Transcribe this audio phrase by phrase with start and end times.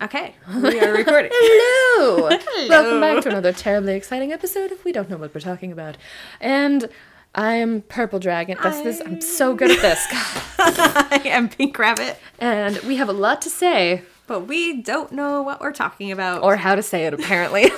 [0.00, 1.30] Okay, we are recording.
[1.34, 2.28] Hello!
[2.68, 5.96] Welcome back to another terribly exciting episode of We Don't Know What We're Talking About.
[6.40, 6.88] And
[7.34, 8.56] I'm Purple Dragon.
[8.62, 9.00] That's this.
[9.04, 10.06] I'm so good at this.
[10.58, 15.42] I am Pink Rabbit, And we have a lot to say, but we don't know
[15.42, 16.44] what we're talking about.
[16.44, 17.68] or how to say it, apparently.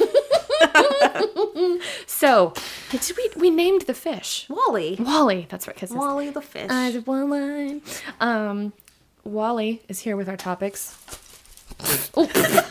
[2.07, 2.53] so,
[2.91, 4.97] did we we named the fish Wally.
[5.01, 5.47] Wally?
[5.49, 5.77] That's right.
[5.77, 6.69] Cause Wally the fish.
[6.71, 7.81] eyes of one line.
[8.21, 8.75] Um,
[9.25, 10.99] Wally is here with our topics.
[12.17, 12.29] Oh.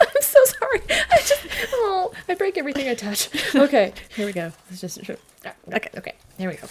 [0.00, 0.80] I'm so sorry.
[0.90, 3.28] I just oh, I break everything I touch.
[3.54, 4.52] Okay, here we go.
[4.70, 6.14] Let's just okay, okay.
[6.38, 6.66] Here we go.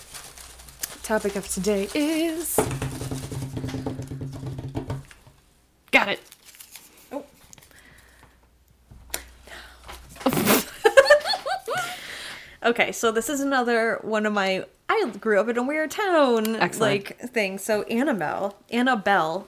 [1.04, 2.58] Topic of today is
[5.92, 6.20] got it.
[7.12, 7.24] Oh.
[12.66, 14.66] Okay, so this is another one of my.
[14.90, 16.80] I grew up in a weird town, Excellent.
[16.80, 17.60] like thing.
[17.60, 19.48] So Annabelle, Annabelle.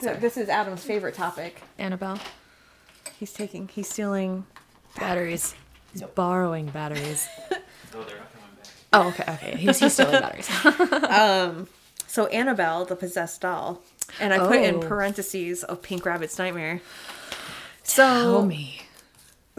[0.00, 1.62] So this is Adam's favorite topic.
[1.78, 2.18] Annabelle.
[3.18, 3.68] He's taking.
[3.68, 4.44] He's stealing.
[4.98, 5.54] Batteries.
[5.92, 7.26] He's borrowing batteries.
[7.98, 8.66] Oh, they're not coming back.
[8.92, 9.56] Oh, okay, okay.
[9.56, 10.50] He's, he's stealing batteries.
[11.08, 11.66] Um,
[12.06, 13.80] so Annabelle, the possessed doll,
[14.20, 14.80] and I put in Oh.
[14.80, 16.82] parentheses of Pink Rabbit's nightmare.
[17.84, 18.82] So Tell So, me.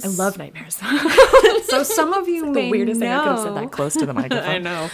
[0.03, 0.75] I love nightmares.
[1.67, 3.93] so some of you may the weirdest thing I could have said know- that close
[3.95, 4.47] to the microphone.
[4.47, 4.89] I know.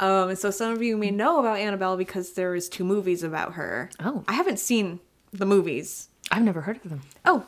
[0.00, 3.52] Um, so some of you may know about Annabelle because there is two movies about
[3.54, 3.90] her.
[4.00, 4.24] Oh.
[4.26, 4.98] I haven't seen
[5.32, 6.08] the movies.
[6.32, 7.02] I've never heard of them.
[7.24, 7.46] Oh,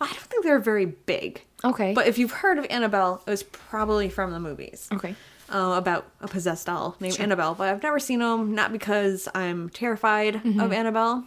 [0.00, 1.42] I don't think they're very big.
[1.64, 1.94] Okay.
[1.94, 4.88] But if you've heard of Annabelle, it was probably from the movies.
[4.92, 5.14] okay.
[5.52, 8.54] Uh, about a possessed doll named Annabelle, but I've never seen them.
[8.54, 10.60] Not because I'm terrified Mm-hmm.
[10.60, 11.24] of Annabelle,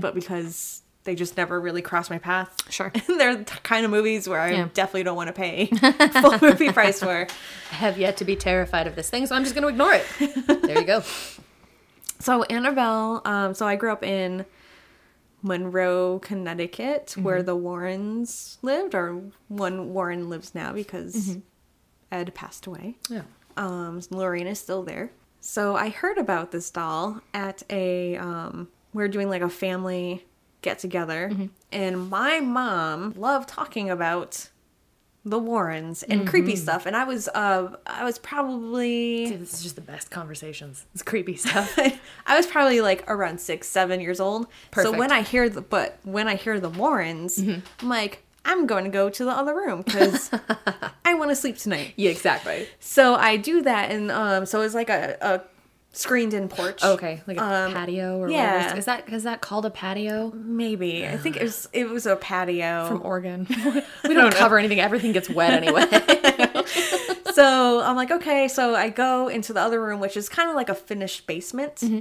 [0.00, 2.54] but because they just never really crossed my path.
[2.70, 2.92] Sure.
[3.08, 4.68] And they're the kind of movies where I Yeah.
[4.74, 5.66] definitely don't want to pay
[6.20, 7.26] full movie price for.
[7.72, 9.94] I have yet to be terrified of this thing, so I'm just going to ignore
[9.94, 10.04] it.
[10.62, 11.02] There you go.
[12.20, 14.44] So Annabelle, um, so I grew up in
[15.42, 21.38] Monroe, Connecticut, where the Warrens lived, or one Warren lives now because
[22.10, 22.96] Ed passed away.
[23.08, 23.22] Yeah.
[23.56, 25.10] Um, Lorraine is still there.
[25.40, 30.26] So I heard about this doll at a um, we are doing like a family
[30.62, 31.30] get together,
[31.72, 34.48] and my mom loved talking about
[35.24, 39.62] the Warrens and creepy stuff, and I was uh, I was probably Dude, this is
[39.62, 40.86] just the best conversations.
[40.94, 41.78] It's creepy stuff.
[42.26, 44.46] I was probably like around six, seven years old.
[44.70, 44.92] Perfect.
[44.92, 48.84] So when I hear the but when I hear the Warrens, I'm like, I'm going
[48.84, 50.30] to go to the other room because
[51.04, 51.92] I want to sleep tonight.
[51.96, 52.66] yeah, exactly.
[52.80, 55.42] So I do that, and um, so it's like a, a
[55.98, 56.82] screened-in porch.
[56.84, 58.56] Okay, like a Um, patio or yeah.
[58.58, 58.78] whatever.
[58.78, 62.16] Is that is that called a patio maybe I think it was it was a
[62.16, 62.86] patio.
[62.86, 63.46] from Oregon?
[64.04, 64.80] we don't cover anything.
[64.80, 65.84] Everything gets wet anyway.
[67.32, 68.48] so I'm like, okay.
[68.48, 71.76] So I go into the other room, which is kind of like a finished basement.
[71.76, 71.98] Mm-hmm.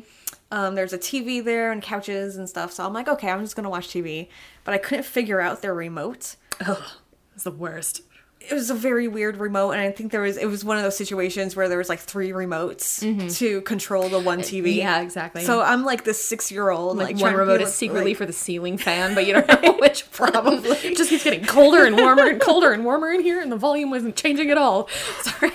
[0.51, 2.71] Um, there's a TV there and couches and stuff.
[2.71, 4.29] So I'm like, okay, I'm just gonna watch TV.
[4.63, 6.35] But I couldn't figure out their remote.
[6.59, 8.01] it's the worst.
[8.49, 10.83] It was a very weird remote, and I think there was it was one of
[10.83, 12.99] those situations where there was like three remotes
[13.37, 14.59] to control the one TV.
[14.69, 14.77] Mm-hmm.
[14.79, 15.43] Yeah, exactly.
[15.43, 18.25] So I'm like this six year old, like, Like, one remote is secretly like- for
[18.25, 21.97] the ceiling fan, but you don't know which probably it just keeps getting colder and
[21.97, 24.87] warmer and colder and warmer in here, and the volume wasn't changing at all.
[25.21, 25.51] Sorry,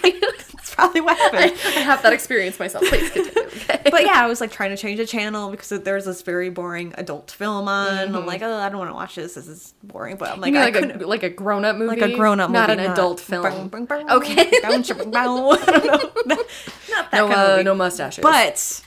[0.72, 1.52] That's probably what happened.
[1.76, 2.84] I have that experience myself.
[2.84, 3.42] Please continue.
[3.62, 3.90] Okay.
[3.90, 6.94] but yeah, I was like trying to change the channel because there's this very boring
[6.96, 8.14] adult film on.
[8.14, 9.34] I'm like, oh, I don't want to watch this.
[9.34, 10.16] This is boring.
[10.16, 10.74] But I'm like, Mm-hmm.
[10.74, 12.58] You mean I like a like a grown up movie, like a grown up movie,
[12.60, 13.42] not an adult film.
[13.68, 14.50] Bang, bang, bang, Okay.
[14.62, 15.50] bow, shabang, bow.
[15.50, 16.36] I don't know.
[16.36, 17.64] Not that No, kind of uh, movie.
[17.64, 18.22] no mustaches.
[18.22, 18.82] But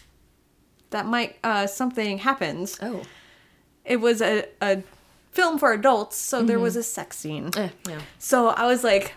[0.91, 2.75] that might uh, something happened.
[2.81, 3.01] oh,
[3.83, 4.83] It was a, a
[5.31, 7.51] film for adults, so there was a sex scene.
[7.57, 7.99] eh, yeah.
[8.19, 9.13] So I was like,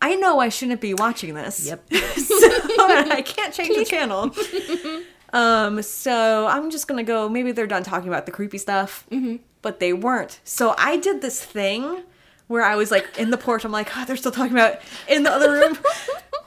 [0.00, 1.66] I know I shouldn't be watching this.
[1.66, 1.92] Yep.
[1.92, 4.34] so I can't change the channel.
[5.30, 7.28] Um, so I'm just gonna go.
[7.28, 9.36] Maybe they're done talking about the creepy stuff, mm-hmm.
[9.60, 10.40] but they weren't.
[10.42, 12.02] So I did this thing
[12.46, 13.62] where I was like in the porch.
[13.66, 15.76] I'm like, oh, they're still talking about in the other room.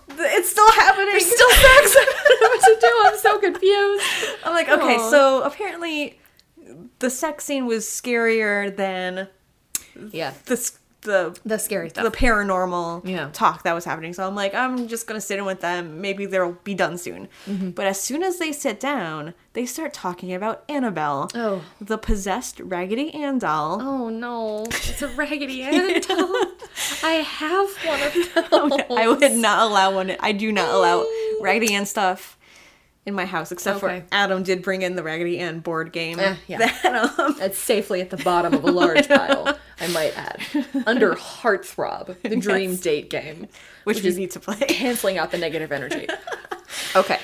[0.10, 1.20] it's still happening.
[1.20, 1.96] Still sex.
[1.96, 3.02] what to do?
[3.06, 4.06] I'm so confused.
[4.44, 5.10] I'm like, okay, Aw.
[5.12, 6.20] so apparently
[6.98, 9.28] the sex scene was scarier than
[10.12, 10.72] Yeah, the
[11.02, 12.04] the the scary stuff.
[12.04, 13.30] the paranormal Yeah.
[13.34, 14.14] talk that was happening.
[14.14, 16.00] So I'm like, I'm just gonna sit in with them.
[16.02, 17.28] Maybe they'll be done soon.
[17.48, 17.72] Mm-hmm.
[17.72, 21.64] But as soon as they sit down, they start talking about Annabelle, Oh.
[21.80, 23.82] the possessed Raggedy Ann doll.
[23.82, 26.46] Oh no, it's a Raggedy Ann doll.
[27.04, 28.14] I have one of
[28.80, 28.82] those.
[28.98, 30.16] I would not allow one.
[30.20, 31.06] I do not allow
[31.42, 32.38] Raggedy Ann stuff
[33.06, 34.02] in my house, except Okay.
[34.02, 36.20] for Adam did bring in the Raggedy Ann board game.
[36.20, 36.58] Eh, yeah.
[36.84, 36.86] That,
[37.20, 40.40] um, It's safely at the bottom of a large pile, I might add.
[40.86, 42.80] Under Heartthrob, the dream Yes.
[42.82, 43.48] date game.
[43.86, 44.58] which, we need to play.
[44.68, 46.08] Canceling out the negative energy.
[46.96, 47.18] Okay.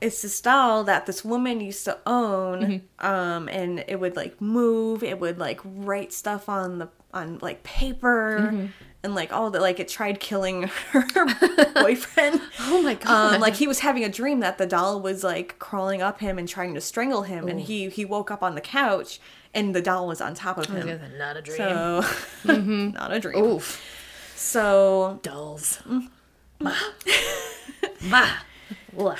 [0.00, 2.60] it's this doll that this woman used to own,
[3.00, 3.06] Mm-hmm.
[3.06, 5.02] um, and it would like move.
[5.02, 8.38] It would like write stuff on the on like paper.
[8.52, 8.66] Mm-hmm.
[9.04, 10.62] And like all the like it tried killing
[10.92, 11.04] her
[11.74, 12.40] boyfriend.
[12.60, 13.34] Oh my god.
[13.34, 16.38] Um, like he was having a dream that the doll was like crawling up him
[16.38, 19.18] and trying to strangle him, and he he woke up on the couch
[19.54, 21.00] and the doll was on top of him.
[21.18, 21.56] not a dream.
[21.56, 22.04] So
[22.44, 23.44] not a dream.
[23.44, 23.80] Oof.
[24.36, 25.80] So Dolls.
[25.88, 26.08] Mm.
[28.10, 28.28] Bah.
[28.96, 29.16] bah.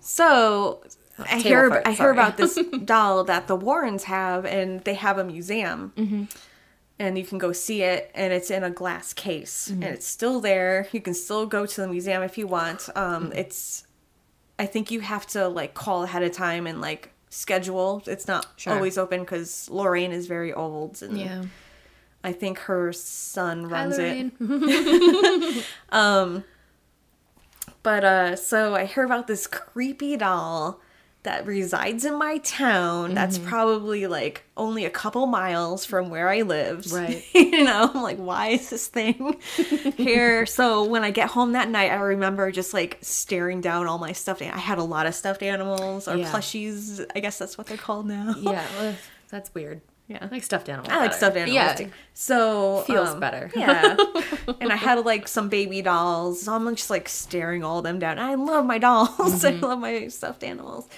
[0.00, 0.82] So
[1.18, 5.24] I hear I hear about this doll that the Warrens have, and they have a
[5.24, 5.92] museum.
[5.96, 6.24] Mm-hmm.
[6.98, 9.82] And you can go see it, and it's in a glass case, Mm-hmm.
[9.82, 10.88] and it's still there.
[10.92, 12.88] You can still go to the museum if you want.
[12.96, 13.38] Um, Mm-hmm.
[13.38, 13.84] It's,
[14.58, 18.02] I think you have to like call ahead of time and like schedule.
[18.06, 18.72] It's not Sure.
[18.72, 21.44] always open because Lorraine is very old, and Yeah.
[22.24, 24.32] I think her son runs it.
[24.40, 25.62] Lorraine.
[27.82, 30.80] But uh so I hear about this creepy doll
[31.26, 33.48] that resides in my town that's Mm-hmm.
[33.48, 36.90] probably like only a couple miles from where I lived.
[36.90, 37.22] Right.
[37.34, 39.36] you know, I'm like, why is this thing
[39.96, 40.46] here?
[40.46, 44.12] so when I get home that night, I remember just like staring down all my
[44.12, 46.30] stuffed I had a lot of stuffed animals or Yeah.
[46.32, 47.04] plushies.
[47.14, 48.34] I guess that's what they're called now.
[48.40, 48.94] yeah, well,
[49.28, 49.82] that's weird.
[50.08, 50.28] Yeah.
[50.30, 50.88] Like stuffed animals.
[50.92, 51.16] I like better.
[51.16, 51.74] stuffed animals Yeah.
[51.74, 51.90] too.
[52.14, 53.50] So Feels um, better.
[53.56, 53.96] Yeah.
[54.60, 56.42] and I had like some baby dolls.
[56.42, 58.18] So I'm just like staring all them down.
[58.18, 59.08] I love my dolls.
[59.18, 59.64] Mm-hmm.
[59.64, 60.88] I love my stuffed animals.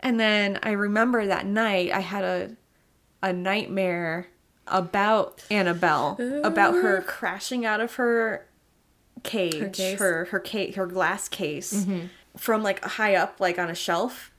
[0.00, 2.56] And then I remember that night I had a
[3.24, 4.28] a nightmare
[4.66, 8.46] about Annabelle, about her crashing out of her
[9.22, 9.98] cage, her case?
[9.98, 11.86] her her, ca- her glass case.
[12.38, 14.32] From like high up, like on a shelf,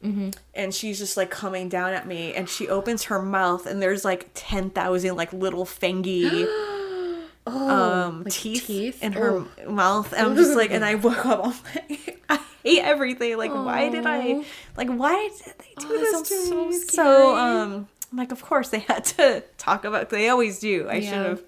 [0.53, 4.03] and she's just like coming down at me, and she opens her mouth, and there's
[4.03, 6.47] like ten thousand like little fangy
[7.45, 9.03] um like teeth, teeth?
[9.03, 9.71] in her Oh.
[9.71, 13.51] mouth and i'm just like and i woke up i'm like i hate everything like
[13.53, 14.43] why did i
[14.77, 16.95] like why did they do Oh, this to so me scary.
[16.95, 20.95] so um I'm like of course they had to talk about they always do i
[20.95, 21.09] Yeah.
[21.09, 21.41] should have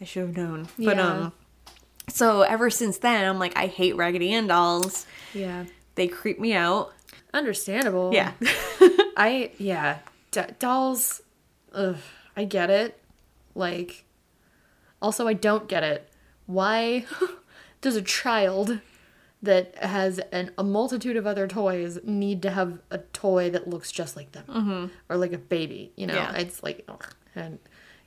[0.00, 1.06] i should have known but Yeah.
[1.08, 1.32] um
[2.08, 5.64] so ever since then i'm like i hate raggedy ann dolls Yeah.
[5.94, 6.92] they creep me out
[7.34, 8.10] Understandable.
[8.12, 8.32] yeah
[9.16, 9.98] I yeah,
[10.32, 11.22] D- dolls.
[11.74, 11.96] Ugh,
[12.36, 12.98] I get it.
[13.54, 14.04] Like,
[15.00, 16.10] also I don't get it.
[16.46, 17.04] Why
[17.80, 18.80] does a child
[19.42, 23.90] that has an, a multitude of other toys need to have a toy that looks
[23.92, 24.86] just like them, mm-hmm.
[25.08, 25.92] or like a baby?
[25.96, 26.34] You know, Yeah.
[26.36, 27.14] it's like, ugh.
[27.34, 27.58] and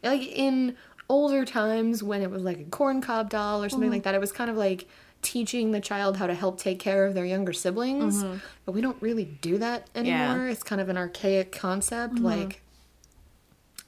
[0.04, 0.76] like in
[1.10, 4.22] older times when it was like a corn cob doll or something like that, it
[4.22, 4.88] was kind of like
[5.22, 8.24] teaching the child how to help take care of their younger siblings
[8.63, 10.02] but we don't really do that Yeah.
[10.31, 12.62] anymore it's kind of an archaic concept like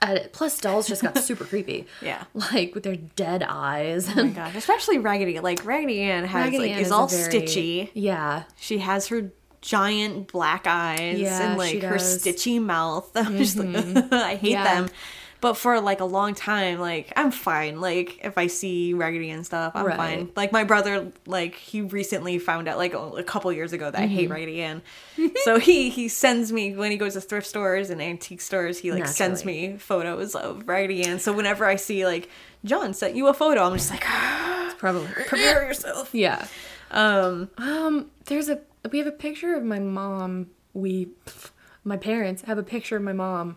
[0.01, 2.23] uh, plus dolls just got super creepy Yeah.
[2.33, 6.57] like with their dead eyes oh my gosh especially raggedy like raggedy ann has Raggedy
[6.59, 9.31] like Ann is a all very- stitchy yeah She has her
[9.61, 11.95] giant black eyes Yeah, and like her.
[11.97, 12.29] Mm-hmm.
[12.29, 13.09] stitchy mouth.
[13.15, 13.75] I'm just like,
[14.13, 14.63] I hate Yeah.
[14.63, 14.89] them.
[15.39, 17.79] But for like a long time, like I'm fine.
[17.79, 19.97] Like if I see Raggedy Ann stuff, I'm Right.
[19.97, 20.31] fine.
[20.35, 24.05] Like my brother, like he recently found out like a couple years ago that I
[24.05, 24.15] Mm-hmm.
[24.15, 24.81] hate Raggedy Ann.
[25.43, 28.91] so he he sends me when he goes to thrift stores and antique stores, he
[28.91, 31.19] like sends me photos of Raggedy Ann.
[31.19, 32.29] So whenever I see like
[32.65, 36.09] John sent you a photo, I'm just like, ah, probably prepare yourself.
[36.13, 36.47] yeah
[36.89, 38.61] Um, um there's a
[38.91, 41.09] we have a picture of my mom we
[41.83, 43.55] my parents have a picture of my mom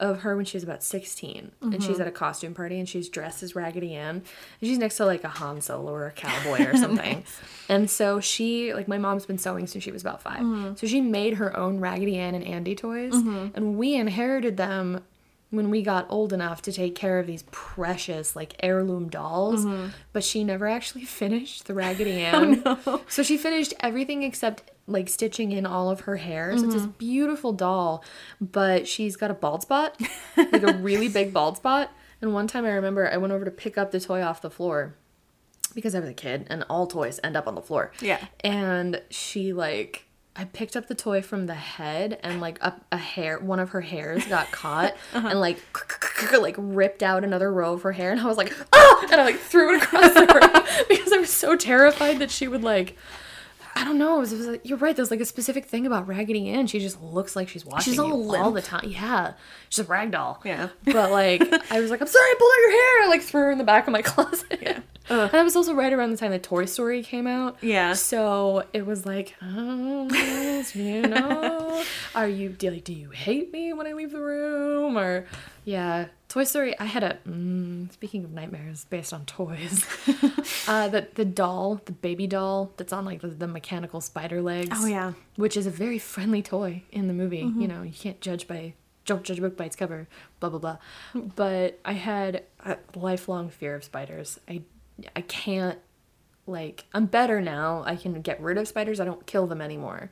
[0.00, 2.00] of her when she was about 16 and she's mm-hmm.
[2.00, 4.16] at a costume party and she's dressed as raggedy ann.
[4.16, 4.24] And
[4.62, 7.22] she's next to like a han solo or a cowboy or something.
[7.68, 10.74] And so she like my mom's been sewing since she was about 5 mm-hmm.
[10.74, 13.12] so she made her own raggedy ann and andy toys.
[13.12, 13.48] Mm-hmm.
[13.54, 15.02] And we inherited them
[15.50, 19.66] when we got old enough to take care of these precious like heirloom dolls.
[20.12, 23.00] But she never actually finished the raggedy oh, ann.
[23.08, 26.56] so she finished everything except like stitching in all of her hair.
[26.56, 28.04] So it's this beautiful doll
[28.40, 30.00] but she's got a bald spot
[30.36, 31.90] like a really big bald spot.
[32.22, 34.50] And one time i remember i went over to pick up the toy off the
[34.50, 34.94] floor
[35.74, 37.92] because I was a kid and all toys end up on the floor.
[38.00, 38.24] Yeah.
[38.40, 40.06] And she like
[40.36, 43.70] I picked up the toy from the head and like a, a hair one of
[43.70, 45.58] her hairs got caught and like
[46.32, 48.10] like ripped out another row of her hair.
[48.12, 49.06] And I was like ah!
[49.10, 52.48] And I like threw it across the room because I was so terrified that she
[52.48, 52.96] would like
[53.74, 54.16] I don't know.
[54.16, 54.94] It was, it was like, you're right.
[54.94, 56.66] There's like a specific thing about Raggedy Ann.
[56.66, 58.88] She just looks like she's watching She's all you all the time.
[58.88, 59.34] Yeah,
[59.68, 60.40] she's a rag doll.
[60.44, 60.68] Yeah.
[60.84, 63.02] But like, I was like, I'm sorry, I pulled out your hair.
[63.04, 64.58] I like threw her in the back of my closet.
[64.60, 64.80] Yeah.
[65.08, 67.56] And that was also right around the time that Toy Story came out.
[67.62, 67.94] Yeah.
[67.94, 70.08] So it was like, oh,
[70.72, 71.82] you know,
[72.14, 74.96] are you do, like, do you hate me when I leave the room?
[74.96, 75.26] Or
[75.64, 76.78] yeah, Toy Story.
[76.78, 79.86] I had a mm, speaking of nightmares based on toys.
[80.68, 84.76] uh, the the doll, the baby doll that's on like the, the mechanical spider legs.
[84.80, 85.12] Oh, yeah.
[85.36, 87.38] which is a very friendly toy in the movie.
[87.38, 88.74] You know, you can't judge by
[89.06, 90.08] don't judge a book by its cover.
[90.40, 90.78] Blah blah blah.
[91.14, 94.38] But I had a lifelong fear of spiders.
[94.48, 94.62] I
[95.16, 95.78] I can't
[96.46, 97.82] like I'm better now.
[97.86, 99.00] I can get rid of spiders.
[99.00, 100.10] I don't kill them anymore.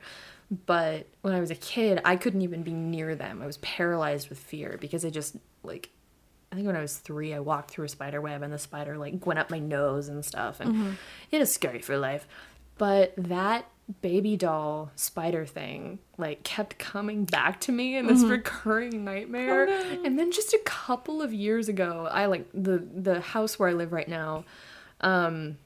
[0.65, 3.41] But when I was a kid, I couldn't even be near them.
[3.41, 5.89] I was paralyzed with fear because I just like
[6.51, 8.97] I think when I was three, I walked through a spider web and the spider
[8.97, 10.91] like went up my nose and stuff, and mm-hmm.
[11.31, 12.27] it is scary for life.
[12.77, 13.65] But that
[14.01, 18.31] baby doll spider thing like kept coming back to me in this mm-hmm.
[18.31, 19.67] recurring nightmare.
[19.69, 23.69] Oh, and then just a couple of years ago, I like the the house where
[23.69, 24.45] I live right now
[25.01, 25.57] um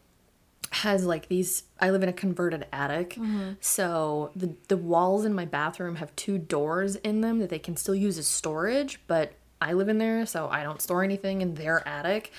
[0.71, 3.11] has like these I live in a converted attic.
[3.11, 3.53] Mm-hmm.
[3.61, 7.77] So the the walls in my bathroom have two doors in them that they can
[7.77, 11.55] still use as storage, but I live in there so I don't store anything in
[11.55, 12.31] their attic.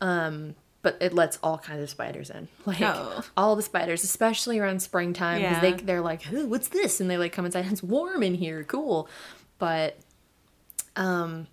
[0.00, 2.48] Um but it lets all kinds of spiders in.
[2.66, 3.22] Like Oh.
[3.36, 5.80] all the spiders, especially around springtime because they Yeah.
[5.84, 7.66] they're like, "Ooh, what's this?" and they like come inside.
[7.70, 8.64] It's warm in here.
[8.64, 9.08] Cool.
[9.58, 9.96] But
[10.96, 11.46] um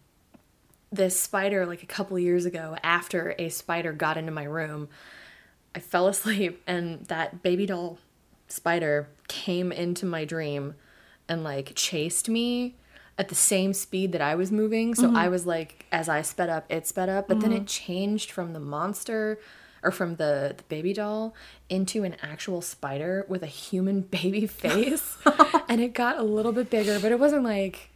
[0.92, 4.90] this spider like a couple years ago after a spider got into my room
[5.76, 8.00] i fell asleep and that baby doll
[8.48, 10.74] spider came into my dream
[11.28, 12.76] and like chased me
[13.20, 14.96] at the same speed that i was moving.
[14.96, 15.32] So i mm-hmm.
[15.32, 17.66] was like as i sped up it sped up but then it mm-hmm.
[17.66, 19.40] changed from the monster
[19.84, 21.36] or from the, the baby doll
[21.70, 25.18] into an actual spider with a human baby face.
[25.70, 27.92] And it got a little bit bigger but it wasn't like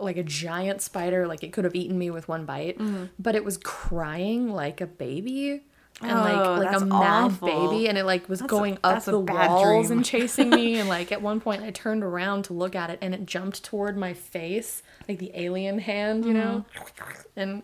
[0.00, 2.78] like a giant spider like it could have eaten me with one bite.
[2.78, 3.06] Mm-hmm.
[3.18, 5.62] But it was crying like a baby
[6.00, 7.68] and Oh, like like a that's mad awful.
[7.70, 9.98] baby and it like was a- going up the walls dream.
[9.98, 12.98] and chasing me and like at one point I turned around to look at it
[13.02, 17.40] and it jumped toward my face like the alien hand you know Mm-hmm.
[17.40, 17.62] and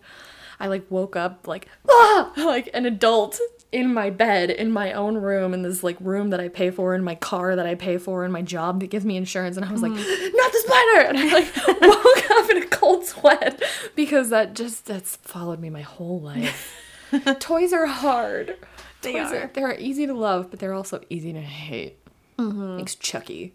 [0.59, 2.31] I like woke up like ah!
[2.37, 3.39] like an adult
[3.71, 6.93] in my bed in my own room in this like room that I pay for
[6.95, 9.65] in my car that I pay for in my job that gives me insurance and
[9.65, 10.35] I was like Mm-hmm.
[10.37, 13.61] not the spider and I like woke up in a cold sweat
[13.95, 16.81] because that just that's followed me my whole life.
[17.39, 18.57] Toys are hard.
[19.01, 19.51] They Toys are.
[19.53, 21.97] They're easy to love, but they're also easy to hate.
[22.37, 22.77] Mm-hmm.
[22.77, 23.53] Thanks, Chucky.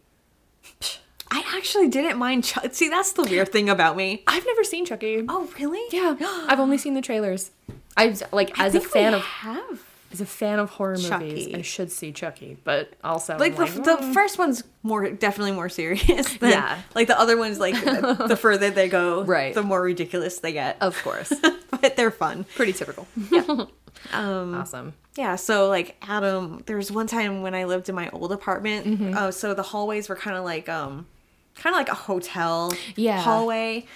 [1.33, 2.45] I actually didn't mind.
[2.45, 2.71] Chucky.
[2.73, 4.23] See, that's the weird thing about me.
[4.26, 5.25] I've never seen Chucky.
[5.28, 5.80] Oh, really?
[5.97, 6.16] Yeah,
[6.49, 7.50] I've only seen the trailers.
[7.97, 11.62] I like I as a fan of have as a fan of horror movies, I
[11.62, 16.50] should see Chucky, but also like the, the first one's more definitely more serious than
[16.50, 16.80] Yeah.
[16.97, 19.54] like the other ones like the further they go Right.
[19.54, 21.33] the more ridiculous they get of course,
[21.82, 23.06] but they're fun pretty typical.
[24.12, 24.94] um Awesome.
[25.16, 28.87] yeah so like adam there was one time when i lived in my old apartment
[28.87, 29.16] Mm-hmm.
[29.16, 31.06] uh, so the hallways were kind of like um
[31.56, 33.20] kind of like a hotel Yeah.
[33.20, 33.87] hallway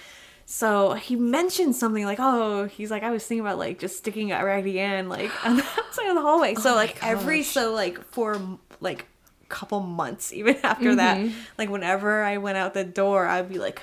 [0.45, 4.31] so he mentioned something like oh he's like i was thinking about like just sticking
[4.31, 7.73] a raggedy ann like on the outside of the hallway so Oh like every so
[7.73, 8.39] like for
[8.81, 9.05] like
[9.49, 11.33] couple months even after that Mm-hmm.
[11.57, 13.81] like whenever i went out the door i'd be like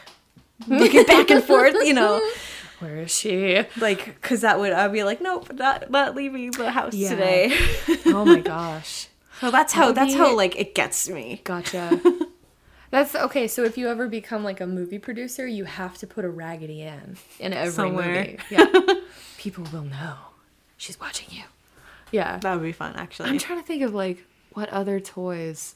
[0.69, 2.21] looking back and forth you know
[2.83, 3.65] Where is she?
[3.81, 7.11] like because that would i'd be like nope not not leaving the house Yeah.
[7.11, 7.57] today
[8.07, 9.09] Oh my gosh.
[9.41, 12.01] so that's how that's how like it gets me Gotcha.
[12.91, 13.49] That's okay.
[13.49, 16.83] So if you ever become like a movie producer, you have to put a Raggedy
[16.83, 18.15] Ann in every Somewhere.
[18.15, 18.39] movie.
[18.51, 18.67] Yeah,
[19.39, 20.17] people will know
[20.77, 21.45] she's watching you.
[22.11, 24.23] Yeah, that would be fun actually I'm trying to think of like
[24.53, 25.75] what other toys.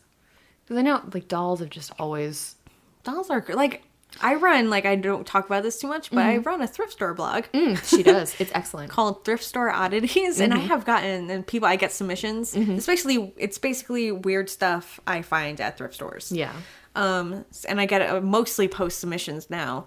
[0.66, 2.56] Because I know like dolls have just always.
[3.02, 3.82] dolls are like
[4.20, 6.92] i run like i don't talk about this too much but i run a thrift
[6.92, 7.44] store blog.
[7.52, 8.34] Mm, she does.
[8.40, 8.90] It's excellent.
[8.96, 12.54] called thrift store oddities and i have gotten and people i get submissions.
[12.56, 16.32] Especially it's basically weird stuff i find at thrift stores.
[16.32, 16.52] Yeah.
[16.94, 19.86] um and i get uh, mostly post submissions now.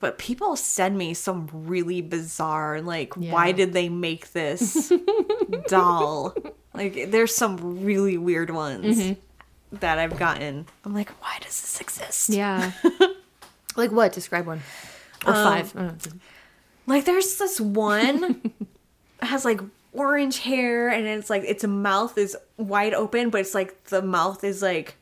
[0.00, 4.92] But people send me some really bizarre like why did they make this
[5.68, 6.34] doll?
[6.74, 9.16] Like there's some really weird ones
[9.72, 10.66] that i've gotten.
[10.84, 12.28] I'm like why does this exist?
[12.30, 12.72] Yeah.
[13.76, 14.12] like what?
[14.12, 14.62] Describe one.
[15.26, 15.76] Or um, five.
[15.76, 15.92] I
[16.86, 18.52] like there's this one
[19.20, 19.60] has like
[19.92, 24.42] orange hair and it's like its mouth is wide open but it's like the mouth
[24.44, 24.96] is like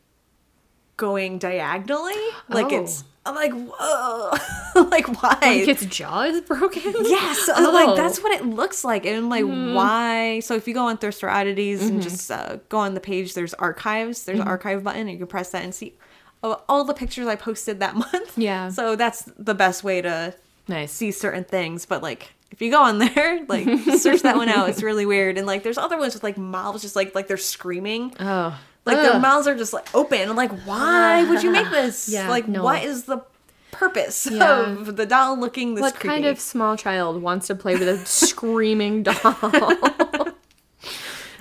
[0.96, 2.14] going diagonally
[2.48, 2.82] like Oh.
[2.82, 4.32] it's i'm like whoa
[4.90, 6.82] like why Like its jaw is broken.
[7.02, 7.70] Yes, Oh.
[7.72, 8.22] like that's oh.
[8.22, 9.74] what it looks like, and I'm like, hmm.
[9.74, 10.40] why?
[10.40, 12.00] So if you go on Thrift Store Oddities and mm-hmm.
[12.00, 14.24] just uh, go on the page, there's archives.
[14.24, 14.50] There's an mm-hmm.
[14.50, 15.94] archive button, and you can press that and see
[16.42, 18.36] all all the pictures I posted that month.
[18.38, 18.68] Yeah.
[18.70, 20.34] So that's the best way to
[20.68, 20.92] Nice.
[20.92, 21.86] see certain things.
[21.86, 23.66] But like, if you go on there, like
[23.98, 24.68] search that one out.
[24.68, 25.38] It's really weird.
[25.38, 28.14] And like there's other ones with like mouths just like like they're screaming.
[28.20, 28.58] Oh.
[28.84, 30.28] Like their mouths are just like open.
[30.28, 32.08] I'm like, why would you make this?
[32.08, 32.64] Yeah, like no.
[32.64, 33.22] what is the
[33.70, 34.72] purpose Yeah.
[34.72, 36.08] of the doll looking this What creepy?
[36.08, 39.14] kind of small child wants to play with a screaming doll?
[39.40, 40.28] doll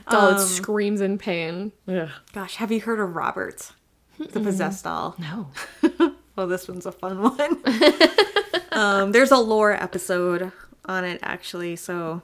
[0.07, 1.71] Um, that screams in pain.
[1.87, 2.09] Ugh.
[2.33, 3.15] Gosh, have you heard of
[4.19, 4.33] Robert?
[4.33, 5.15] The possessed doll.
[5.19, 5.49] No.
[6.35, 7.61] well, this one's a fun one.
[8.71, 10.51] um, there's a lore episode
[10.85, 12.21] on it actually, so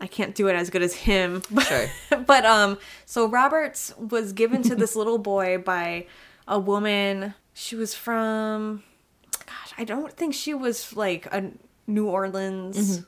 [0.00, 1.42] I can't do it as good as him.
[1.50, 1.86] But, Sure.
[2.26, 6.06] but um, so Roberts was given to this little boy by
[6.48, 7.34] a woman.
[7.52, 8.82] She was from,
[9.46, 11.50] gosh, I don't think she was like a
[11.86, 13.04] New Orleans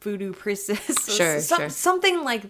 [0.00, 0.78] voodoo priestess.
[0.80, 1.12] Mm-hmm.
[1.12, 1.68] Sure, Some- sure.
[1.68, 2.42] something like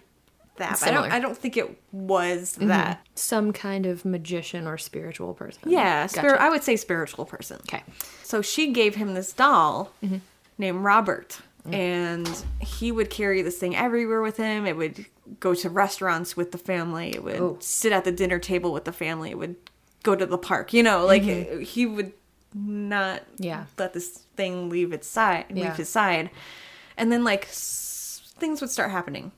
[0.56, 0.78] that.
[0.80, 1.12] but I don't.
[1.12, 2.68] I don't think it was Mm-hmm.
[2.68, 3.06] that.
[3.14, 5.62] Some kind of magician or spiritual person.
[5.70, 6.18] Yeah, Gotcha.
[6.18, 6.40] spirit.
[6.40, 7.58] I would say spiritual person.
[7.62, 7.82] Okay.
[8.22, 10.16] So she gave him this doll Mm-hmm.
[10.58, 11.74] named Robert, Mm.
[11.74, 14.66] and he would carry this thing everywhere with him.
[14.66, 15.06] It would
[15.38, 17.10] go to restaurants with the family.
[17.14, 17.56] It would Oh.
[17.60, 19.30] sit at the dinner table with the family.
[19.30, 19.54] It would
[20.02, 20.72] go to the park.
[20.72, 21.60] You know, like Mm-hmm.
[21.60, 22.12] he would
[22.52, 23.66] not Yeah.
[23.78, 25.66] let this thing leave its side, Yeah.
[25.68, 26.30] leave his side,
[26.96, 29.30] and then like s- things would start happening.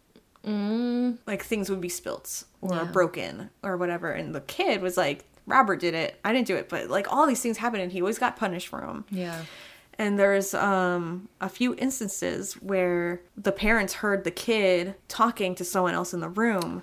[1.26, 2.76] Like things would be spilt or Mm.
[2.76, 2.84] Yeah.
[2.92, 6.18] broken or whatever, and the kid was like, "Robert did it.
[6.24, 8.68] I didn't do it." But like all these things happened, and he always got punished
[8.68, 9.04] for them.
[9.10, 9.42] Yeah.
[9.98, 15.94] And there's um, a few instances where the parents heard the kid talking to someone
[15.94, 16.82] else in the room,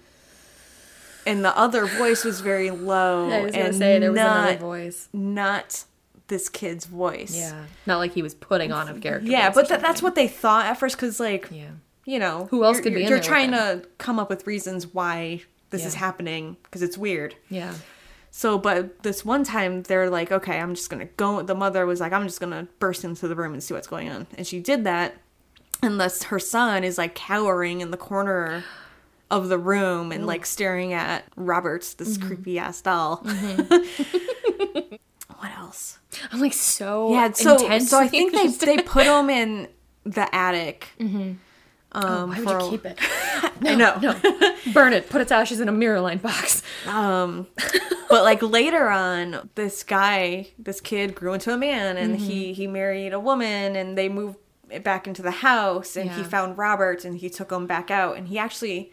[1.25, 4.57] and the other voice was very low I was and say there was not, another
[4.59, 5.09] voice.
[5.13, 5.83] not
[6.27, 7.35] this kid's voice.
[7.35, 7.65] Yeah.
[7.85, 9.29] Not like he was putting on a character.
[9.29, 11.71] yeah, but th- that's what they thought at first, because like Yeah.
[12.05, 14.29] You know, Who else could be you're, in you're there with trying to come up
[14.29, 17.35] with reasons why this is happening because it's weird.
[17.49, 17.73] Yeah.
[18.33, 21.41] So, but this one time they're like, okay, I'm just gonna go.
[21.41, 24.09] The mother was like, I'm just gonna burst into the room and see what's going
[24.09, 25.15] on, and she did that.
[25.83, 28.63] And thus, her son is like cowering in the corner
[29.29, 32.27] of the room and like staring at Roberts, this Mm-hmm.
[32.27, 33.17] creepy ass doll.
[35.37, 35.99] what else?
[36.31, 39.67] I'm like so Yeah, so so I think they they put him in
[40.03, 40.89] the attic.
[41.93, 42.97] Um, Oh, Why would you keep it?
[43.63, 43.97] I know.
[43.99, 44.15] No.
[44.73, 45.09] Burn it.
[45.09, 46.63] Put its ashes in a mirror line box.
[46.87, 47.47] Um,
[48.09, 52.23] but like later on, this guy, this kid grew into a man, and Mm-hmm.
[52.25, 54.37] he he married a woman, and they moved
[54.83, 58.27] back into the house, and he found Robert, and he took him back out, and
[58.29, 58.91] he actually,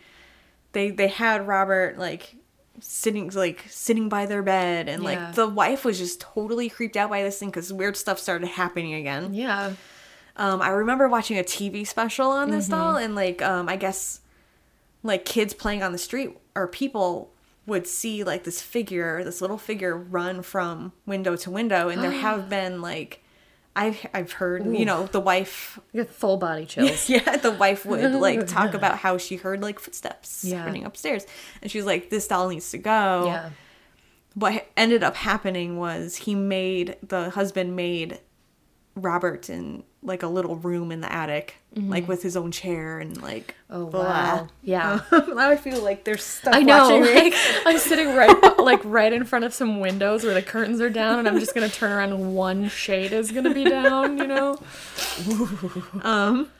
[0.72, 2.34] they they had Robert like
[2.80, 5.08] sitting like sitting by their bed, and Yeah.
[5.08, 8.48] like the wife was just totally creeped out by this thing because weird stuff started
[8.48, 9.34] happening again.
[9.34, 9.72] Yeah.
[10.38, 13.04] Um, I remember watching a TV special on this doll, Mm-hmm.
[13.04, 14.20] and like, um, I guess,
[15.02, 17.30] like kids playing on the street or people
[17.66, 22.10] would see like this figure, this little figure, run from window to window, and there
[22.12, 23.22] have been like,
[23.76, 27.08] I've I've heard, you know, the wife, You get full body chills.
[27.08, 30.64] yeah, the wife would like talk about how she heard like footsteps Yeah.
[30.64, 31.26] running upstairs,
[31.62, 33.26] and she's like, this doll needs to go.
[33.26, 33.50] yeah.
[34.34, 38.20] What ended up happening was he made the husband made
[38.94, 43.20] Robert in like a little room in the attic, like with his own chair and
[43.20, 43.54] like.
[43.70, 44.04] Oh blah.
[44.04, 44.48] wow.
[44.62, 45.00] Yeah.
[45.12, 46.84] now I feel like there's stuff I know.
[46.84, 47.14] watching me.
[47.14, 47.34] Like,
[47.66, 51.18] I'm sitting right, like right in front of some windows where the curtains are down,
[51.18, 54.18] and I'm just gonna turn around and one shade is gonna be down.
[54.18, 54.58] You know.
[56.02, 56.50] Um.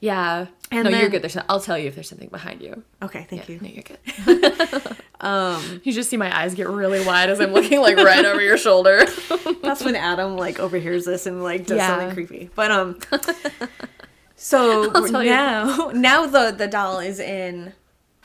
[0.00, 0.46] Yeah.
[0.70, 1.22] And no, you're good.
[1.22, 1.36] There's.
[1.48, 2.82] I'll tell you if there's something behind you.
[3.02, 3.60] Okay, thank Yeah, you.
[3.60, 4.96] No, you're good.
[5.18, 8.42] Um, You just see my eyes get really wide as I'm looking like right over
[8.42, 9.06] your shoulder.
[9.62, 11.86] that's when Adam like overhears this and like does Yeah.
[11.88, 12.50] something creepy.
[12.54, 12.98] But um,
[14.36, 15.30] so you.
[15.30, 17.72] now now the the doll is in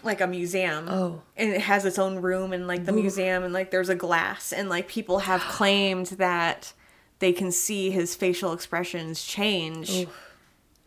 [0.04, 0.88] like a museum.
[0.90, 1.22] Oh.
[1.38, 4.52] and it has its own room in like the museum and like there's a glass
[4.52, 6.74] and like people have claimed that
[7.20, 10.08] they can see his facial expressions change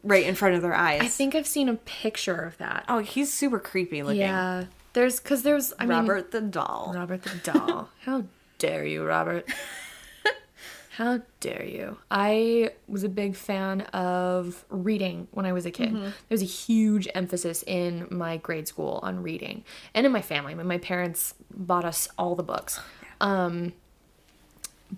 [0.04, 1.00] right in front of their eyes.
[1.00, 2.84] I think I've seen a picture of that.
[2.88, 4.20] oh, he's super creepy looking.
[4.20, 4.66] Yeah.
[4.92, 6.92] There's because there's I mean Robert the doll.
[6.94, 7.88] Robert the doll.
[8.02, 8.24] How
[8.58, 9.48] dare you, Robert?
[10.90, 11.96] How dare you?
[12.08, 15.92] I was a big fan of reading when I was a kid.
[15.92, 20.52] There was a huge emphasis in my grade school on reading and in my family.
[20.52, 22.78] I mean, my parents bought us all the books.
[23.20, 23.72] Um,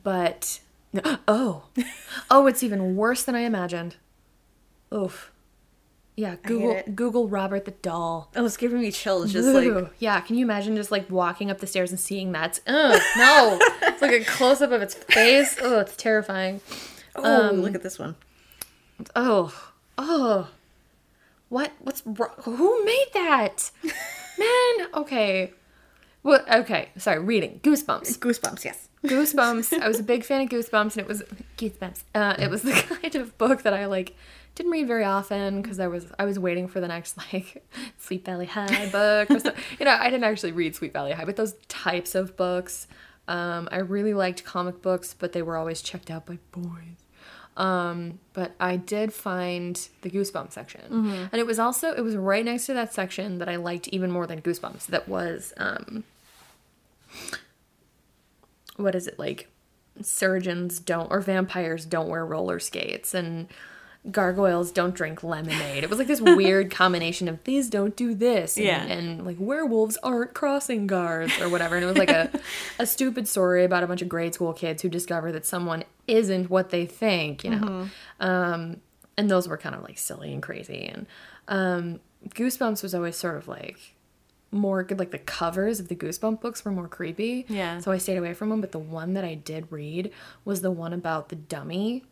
[0.04, 0.60] but,
[1.26, 1.62] oh,
[2.30, 3.96] oh, it's even worse than I imagined.
[4.94, 5.32] Oof.
[6.16, 6.82] Yeah, Google.
[6.94, 8.30] Google Robert the doll.
[8.34, 11.58] Oh, it's giving me chills just like yeah, can you imagine just like walking up
[11.58, 12.58] the stairs and seeing that?
[12.66, 15.58] Ugh, no, it's like a close up of its face.
[15.60, 16.62] Oh, it's terrifying.
[17.16, 18.14] oh, Um, look at this one.
[19.14, 19.52] Oh,
[19.98, 20.48] oh,
[21.50, 21.72] what?
[21.80, 22.02] What's?
[22.44, 23.70] Who made that?
[24.38, 25.52] Man, okay.
[26.22, 27.60] Well, okay, sorry, reading.
[27.62, 28.18] Goosebumps.
[28.18, 28.88] Goosebumps, yes.
[29.04, 29.78] Goosebumps.
[29.80, 31.22] I was a big fan of Goosebumps, and it was
[31.58, 32.04] Goosebumps.
[32.14, 34.16] Uh, it was the kind of book that I like
[34.56, 37.64] didn't read very often because I was I was waiting for the next like
[37.98, 39.62] Sweet Valley High book or something.
[39.78, 42.88] You know, I didn't actually read Sweet Valley High, but those types of books.
[43.28, 47.02] Um, I really liked comic books, but they were always checked out by boys.
[47.56, 50.82] Um, but I did find the Goosebumps section,
[51.32, 54.10] and it was also it was right next to that section that I liked even
[54.10, 54.86] more than Goosebumps.
[54.86, 56.04] That was um,
[58.76, 59.48] what is it like?
[60.02, 63.48] Surgeons don't or vampires don't wear roller skates, and
[64.10, 65.82] gargoyles don't drink lemonade.
[65.82, 68.82] It was like this weird combination of these don't do this, and, Yeah.
[68.84, 71.74] and like werewolves aren't crossing guards or whatever.
[71.76, 72.30] And it was like a
[72.78, 76.50] a stupid story about a bunch of grade school kids who discover that someone isn't
[76.50, 77.88] what they think, you know.
[78.20, 78.80] Um,
[79.18, 80.84] and those were kind of like silly and crazy.
[80.94, 81.06] And
[81.48, 83.94] um, Goosebumps was always sort of like
[84.52, 84.98] more good.
[84.98, 87.44] Like the covers of the Goosebump books were more creepy.
[87.48, 87.80] Yeah.
[87.80, 88.60] So I stayed away from them.
[88.60, 90.12] But the one that I did read
[90.44, 92.04] was the one about the dummy.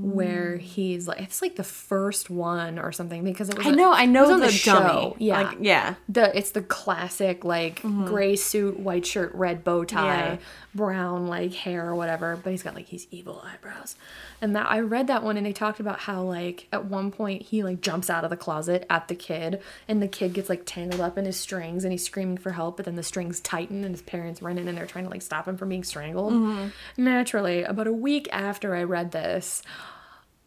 [0.00, 0.60] Where mm.
[0.60, 3.66] he's like, it's like the first one or something because it was.
[3.66, 4.72] I know, I know on the, show.
[4.72, 5.14] dummy.
[5.18, 5.94] Yeah, Like, yeah.
[6.08, 8.06] the it's the classic like mm-hmm.
[8.06, 10.36] gray suit, white shirt, red bow tie, Yeah.
[10.74, 12.38] brown like hair or whatever.
[12.42, 13.96] But he's got like these evil eyebrows.
[14.40, 17.42] And that I read that one and they talked about how like at one point
[17.42, 20.62] he like jumps out of the closet at the kid and the kid gets like
[20.64, 23.84] tangled up in his strings and he's screaming for help, but then the strings tighten
[23.84, 26.32] and his parents run in and they're trying to like stop him from being strangled.
[26.32, 27.04] Mm-hmm.
[27.04, 29.62] Naturally, about a week after I read this,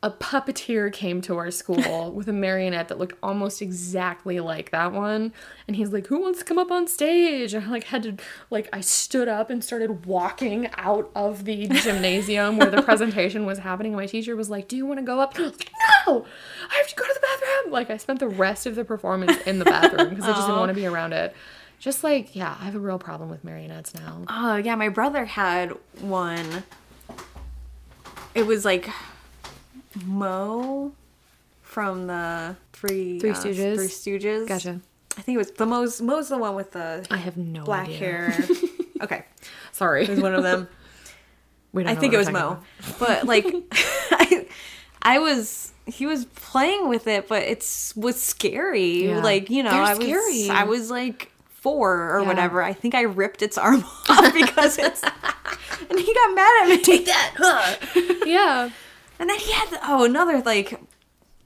[0.03, 4.91] a puppeteer came to our school with a marionette that looked almost exactly like that
[4.93, 5.31] one.
[5.67, 7.53] And he's like who wants to come up on stage?
[7.53, 8.17] And i like had to
[8.49, 13.59] like i stood up and started walking out of the gymnasium where the presentation was
[13.59, 13.93] happening.
[13.93, 15.37] My teacher was like do you want to go up?
[15.37, 15.71] I like,
[16.07, 16.25] no!
[16.71, 17.71] I have to go to the bathroom!
[17.71, 20.59] Like i spent the rest of the performance in the bathroom because i just didn't
[20.59, 21.35] want to be around it.
[21.77, 24.23] Just like yeah i have a real problem with marionettes now.
[24.27, 26.63] Oh yeah, my brother had one.
[28.33, 28.89] It was like
[30.05, 30.91] Moe
[31.61, 33.75] from the Three Three uh, Stooges?
[33.75, 34.47] Three Stooges.
[34.47, 34.81] Gotcha.
[35.17, 36.01] I think it was the Moe's.
[36.01, 37.97] Moe's the one with the i have no black idea.
[37.97, 38.35] hair.
[39.01, 39.25] okay,
[39.71, 40.67] sorry it was one of them.
[41.73, 42.59] We don't I think it was Moe.
[42.99, 43.45] But like,
[44.11, 44.45] I,
[45.01, 45.71] I was.
[45.85, 49.05] He was playing with it, but it's was scary.
[49.07, 49.21] Yeah.
[49.21, 50.05] Like you know, They're I was.
[50.05, 50.49] scary.
[50.49, 52.27] I was like four or Yeah.
[52.27, 52.61] whatever.
[52.61, 55.01] I think I ripped its arm off because it's.
[55.01, 56.81] and he got mad at me.
[56.81, 58.21] Take that, huh?
[58.25, 58.69] yeah
[59.21, 60.81] And then he had oh another like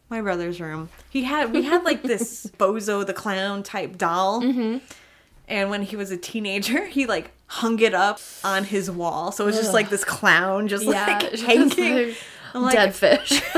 [0.09, 0.87] my brother's room.
[1.09, 4.41] He had we had like this Bozo the clown type doll.
[4.41, 4.77] Mm-hmm.
[5.49, 9.33] And when he was a teenager, he like hung it up on his wall.
[9.33, 12.15] So it was just like this clown just Yeah, like just hanging.
[12.53, 13.41] like dead fish.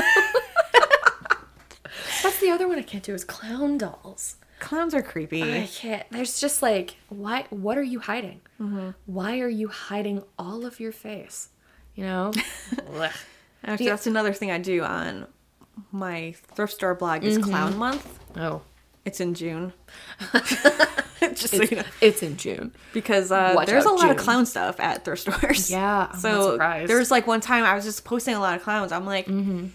[2.24, 4.34] That's the other one I can't do is clown dolls.
[4.58, 5.42] Clowns are creepy.
[5.44, 6.04] I can't.
[6.10, 7.44] There's just like, why?
[7.50, 8.40] What are you hiding?
[9.06, 11.50] Why are you hiding all of your face?
[11.94, 12.32] You know.
[13.64, 13.92] Actually, Yeah.
[13.92, 15.26] that's another thing I do on
[15.92, 17.50] my thrift store blog is Mm-hmm.
[17.50, 18.18] Clown Month.
[18.36, 18.62] oh,
[19.04, 19.72] It's in June.
[20.32, 21.82] just so it's, you know.
[22.00, 22.72] it's in June.
[22.92, 25.70] because uh, there's a lot of clown stuff at thrift stores.
[25.70, 28.92] Yeah, I'm so there's like one time I was just posting a lot of clowns.
[28.92, 29.66] I'm like, Mm-hmm.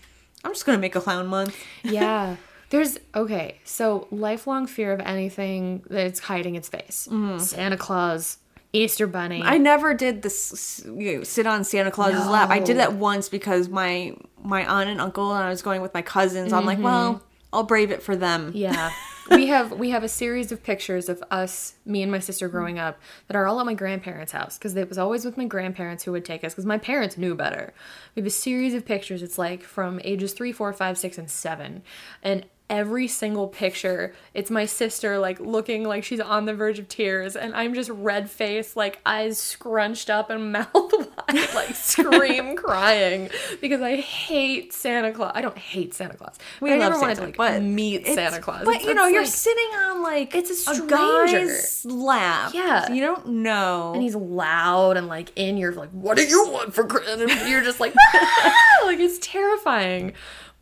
[0.45, 1.57] I'm just gonna make a clown month.
[1.83, 2.35] Yeah.
[2.69, 3.59] There's okay.
[3.63, 7.07] So lifelong fear of anything that's hiding its face.
[7.37, 8.39] Santa Claus,
[8.73, 9.41] Easter Bunny.
[9.43, 12.49] I never did this, you know, sit on Santa Claus's lap.
[12.49, 15.93] I did that once because my my aunt and uncle and I was going with
[15.93, 16.51] my cousins.
[16.51, 18.47] I'm like, well, I'll brave it for them.
[18.47, 18.57] Mm-hmm.
[18.57, 18.91] Yeah.
[19.31, 22.79] we have we have a series of pictures of us, me and my sister growing
[22.79, 26.03] up that are all at my grandparents' house because it was always with my grandparents
[26.03, 27.73] who would take us because my parents knew better.
[28.15, 29.21] We have a series of pictures.
[29.21, 31.83] It's like from ages three, four, five, six, and seven,
[32.23, 36.87] and every single picture it's my sister like looking like she's on the verge of
[36.87, 42.55] tears and i'm just red faced like eyes scrunched up and mouth wide like scream
[42.65, 43.29] crying
[43.61, 47.31] because i hate santa claus i don't hate santa claus We I never wanted Santa,
[47.33, 50.33] to like but meet santa claus But It's- you know, you're like- sitting on like
[50.33, 50.87] It's a stranger.
[50.87, 52.53] guy's lap.
[52.55, 52.91] Yeah.
[52.91, 53.91] you don't know.
[53.93, 57.47] and he's loud and like in your like what do you want for Christmas?
[57.47, 57.93] You're just like
[58.85, 60.13] like it's terrifying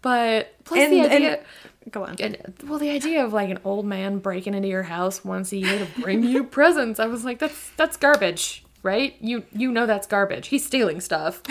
[0.01, 1.43] but plus And- the and- idea
[1.91, 2.15] Go on.
[2.19, 5.57] and, well the idea of like an old man breaking into your house once a
[5.57, 9.85] year to bring you presents i was like that's that's garbage right you you know
[9.85, 11.41] that's garbage he's stealing stuff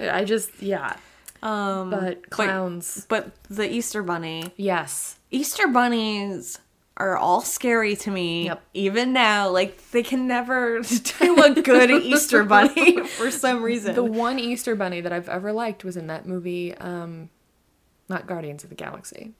[0.00, 0.96] i just yeah
[1.42, 6.58] Um, but clowns but the Easter bunny, yes Easter bunnies
[6.98, 8.46] are all scary to me.
[8.46, 8.62] Yep.
[8.72, 10.80] Even now, like they can never
[11.20, 13.94] do a good Easter bunny for some reason.
[13.94, 17.28] the one easter bunny that i've ever liked was in that movie um
[18.08, 19.34] not guardians of the galaxy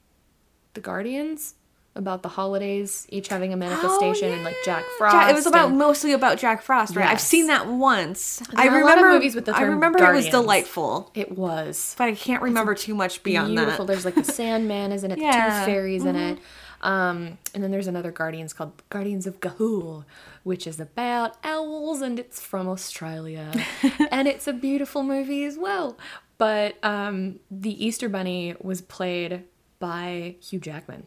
[0.77, 1.55] the guardians
[1.97, 5.15] about the holidays, each having a manifestation, and like Jack Frost.
[5.15, 7.09] Ja- it was about and- mostly about Jack Frost, right?
[7.09, 8.41] I've seen that once.
[8.53, 12.15] There I remember movies with the I remember it was delightful, it was but I
[12.15, 13.62] can't remember too much beyond that.
[13.62, 13.87] beautiful.
[13.87, 13.93] that.
[13.93, 15.51] There's like the Sandman is in it, the Yeah.
[15.51, 15.65] Mm-hmm.
[15.65, 16.39] two fairies in it.
[16.83, 20.05] Um, and then there's another Guardians called Guardians of Ga'Hoole,
[20.45, 23.51] which is about owls and it's from Australia.
[24.11, 25.97] and it's a beautiful movie as well.
[26.37, 29.45] But um, the Easter Bunny was played
[29.79, 31.05] by Hugh Jackman.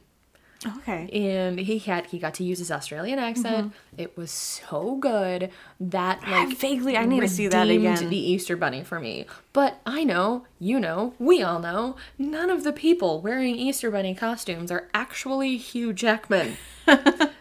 [0.79, 1.07] Okay.
[1.13, 3.67] And he had he got to use his Australian accent.
[3.67, 4.01] Mm-hmm.
[4.01, 8.09] It was so good that like vaguely- I need to see that again.
[8.09, 12.65] The Easter Bunny for me, but I know, you know, we all know, none of
[12.65, 16.57] the people wearing Easter Bunny costumes are actually Hugh Jackman.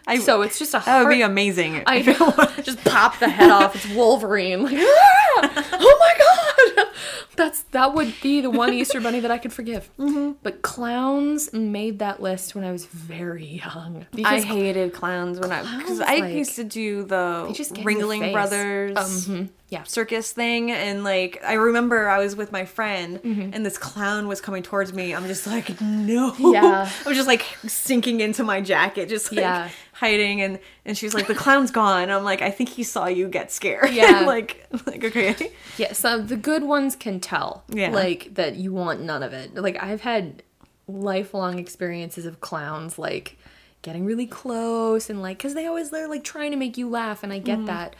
[0.07, 1.83] I, so it's just a That would be amazing.
[1.87, 2.31] I know.
[2.63, 3.75] Just pop the head off.
[3.75, 4.63] It's Wolverine.
[4.63, 5.69] Like, "Ah!
[5.73, 6.48] oh my god,
[7.35, 9.89] that's that would be the one Easter bunny that I could forgive.
[9.97, 10.33] Mm-hmm.
[10.43, 14.05] But clowns made that list when I was very young.
[14.23, 17.89] I hated clowns when I because I like, used to do the just get in
[17.91, 18.33] your Ringling.
[18.33, 19.83] Brothers Um, yeah.
[19.83, 23.53] circus thing, and like I remember I was with my friend, Mm-hmm.
[23.53, 25.13] and this clown was coming towards me.
[25.13, 26.89] I'm just like, no, Yeah.
[27.05, 29.69] I was just like sinking into my jacket, just like Yeah.
[29.93, 32.09] hiding, and and she was like, the clown's gone.
[32.09, 33.91] I'm like, I think he saw you get scared.
[33.99, 34.21] Yeah.
[34.21, 37.63] like like okay, Yeah, so the good ones can tell.
[37.69, 37.91] Yeah.
[37.91, 39.53] Like that you want none of it.
[39.53, 40.41] Like I've had
[40.87, 43.37] lifelong experiences of clowns like
[43.83, 47.21] getting really close and like cuz they always they're like trying to make you laugh
[47.21, 47.67] and I get mm-hmm.
[47.67, 47.95] that.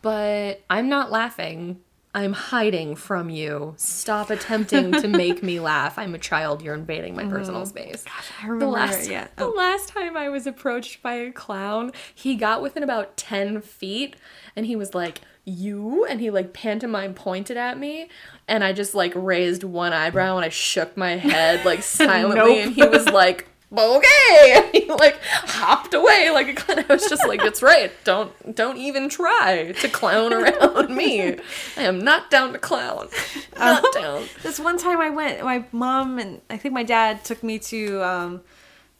[0.00, 1.80] But I'm not laughing.
[2.14, 3.74] I'm hiding from you.
[3.76, 5.98] Stop attempting to make me laugh.
[5.98, 6.62] I'm a child.
[6.62, 7.68] You're invading my personal mm-hmm.
[7.68, 8.04] space.
[8.04, 8.64] Gosh, I remember.
[8.64, 9.28] The last, yeah.
[9.36, 13.60] the Oh, last time I was approached by a clown, he got within about 10
[13.60, 14.16] feet
[14.56, 16.04] and he was like, You?
[16.04, 18.08] And he like pantomime pointed at me.
[18.48, 22.36] And I just like raised one eyebrow and I shook my head like silently.
[22.36, 22.58] Nope.
[22.66, 26.84] And he was like, Okay, and he like hopped away like a clown.
[26.88, 27.92] I was just like, "That's right.
[28.02, 31.38] Don't don't even try to clown around me.
[31.76, 33.08] I am not down to clown.
[33.56, 37.44] Not down." This one time I went, my mom and I think my dad took
[37.44, 38.40] me to um,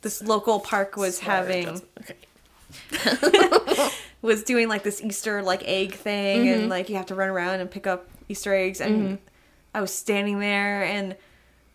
[0.02, 1.68] this local park was having
[2.00, 2.14] Okay.
[4.22, 6.60] was doing like this Easter like egg thing Mm-hmm.
[6.60, 9.18] and like you have to run around and pick up Easter eggs and
[9.74, 11.16] I was standing there and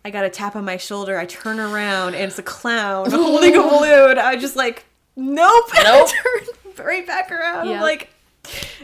[0.04, 1.18] I got a tap on my shoulder.
[1.18, 4.18] I turn around and it's a clown holding a balloon.
[4.18, 4.84] I just like,
[5.16, 5.64] nope.
[5.74, 6.08] Nope.
[6.08, 6.12] I
[6.64, 7.68] turned right back around.
[7.68, 7.82] Yeah.
[7.82, 8.10] Like,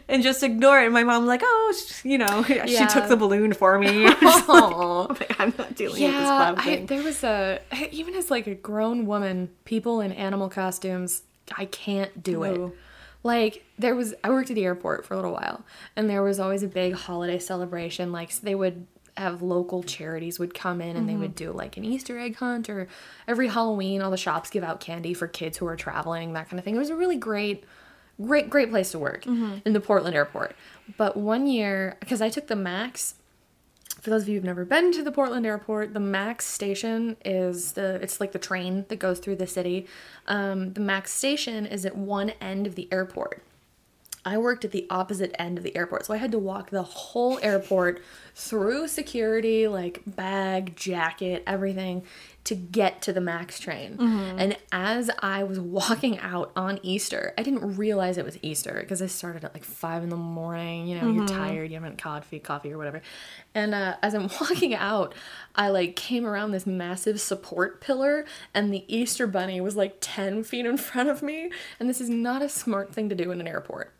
[0.08, 0.86] and just ignore it.
[0.86, 4.06] And my mom's like, oh, sh- you know, she took the balloon for me.
[4.06, 5.06] I'm like, Aw.
[5.38, 7.60] I'm not dealing with this Yeah, clown I, there was a
[7.92, 11.22] even as like a grown woman, people in animal costumes,
[11.56, 12.42] I can't do No.
[12.42, 12.72] it.
[13.24, 16.40] Like there was, I worked at the airport for a little while, and there was
[16.40, 18.10] always a big holiday celebration.
[18.10, 21.50] Like they would have local charities would come in and they would mm-hmm.
[21.50, 22.88] do like an Easter egg hunt, or
[23.28, 26.58] every Halloween, all the shops give out candy for kids who are traveling, that kind
[26.58, 26.74] of thing.
[26.74, 27.64] It was a really great
[28.20, 29.58] great great place to work mm-hmm.
[29.64, 30.54] in the Portland airport.
[30.96, 33.14] But one year, because I took the Max
[34.02, 37.72] for those of you who've never been to the Portland airport, the Max station is
[37.72, 39.86] the it's like the train that goes through the city.
[40.26, 43.44] Um, the Max station is at one end of the airport.
[44.24, 46.82] I worked at the opposite end of the airport, so I had to walk the
[46.82, 48.02] whole airport
[48.34, 52.02] through security, like bag, jacket, everything,
[52.44, 53.96] to get to the Max train.
[54.38, 59.00] And as I was walking out on Easter, I didn't realize it was Easter because
[59.00, 60.86] I started at like five in the morning.
[60.88, 63.00] You know, you're tired, you haven't had coffee, coffee or whatever.
[63.54, 65.14] And uh, as I'm walking out,
[65.54, 68.24] I like came around this massive support pillar,
[68.54, 71.50] and the Easter bunny was like 10 feet in front of me.
[71.78, 73.92] And this is not a smart thing to do in an airport.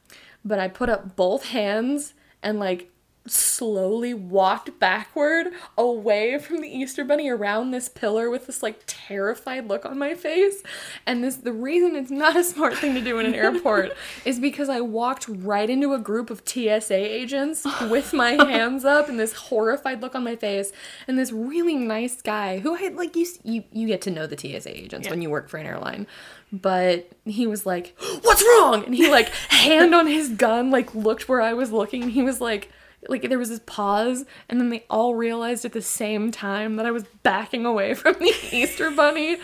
[0.44, 2.91] But I put up both hands and like
[3.26, 9.68] slowly walked backward away from the Easter bunny around this pillar with this like terrified
[9.68, 10.62] look on my face.
[11.06, 13.92] And this the reason it's not a smart thing to do in an airport
[14.24, 19.08] is because I walked right into a group of TSA agents with my hands up
[19.08, 20.72] and this horrified look on my face
[21.06, 24.37] and this really nice guy who I like you you, you get to know the
[24.37, 26.06] TSA agents when you work for an airline.
[26.52, 31.26] But he was like, "What's wrong?" And he like hand on his gun like looked
[31.26, 32.70] where I was looking and he was like
[33.08, 36.86] like there was this pause and then they all realized at the same time that
[36.86, 39.38] I was backing away from the Easter bunny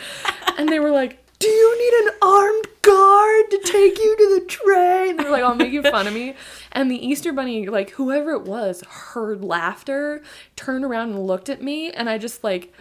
[0.57, 4.47] and they were like do you need an armed guard to take you to the
[4.47, 5.17] train?
[5.17, 6.35] They were like all making fun of me.
[6.73, 10.23] And the Easter bunny, like whoever it was, heard laughter,
[10.57, 12.73] turned around and looked at me, and I just like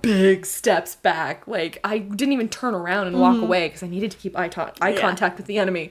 [0.00, 1.48] big steps back.
[1.48, 3.44] Like I didn't even turn around and walk mm-hmm.
[3.44, 5.00] away because I needed to keep eye, to- eye Yeah.
[5.00, 5.90] contact with the enemy.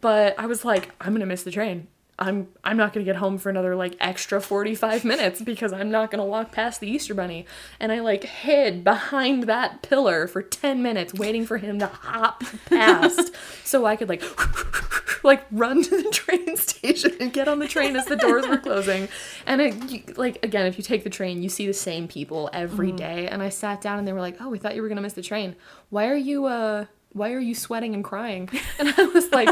[0.00, 1.88] But I was like, I'm gonna miss the train.
[2.20, 6.10] I'm I'm not gonna get home for another like extra 45 minutes because I'm not
[6.10, 7.46] gonna walk past the Easter Bunny.
[7.80, 12.44] And I like hid behind that pillar for 10 minutes waiting for him to hop
[12.66, 13.32] past
[13.64, 14.22] so I could like
[15.24, 18.58] like run to the train station and get on the train as the doors were
[18.58, 19.08] closing.
[19.46, 22.92] And it, like again, if you take the train, you see the same people every
[22.92, 23.28] day.
[23.28, 25.14] And I sat down and they were like, "Oh, we thought you were gonna miss
[25.14, 25.56] the train.
[25.88, 29.48] Why are you uh why are you sweating and crying?" And I was like.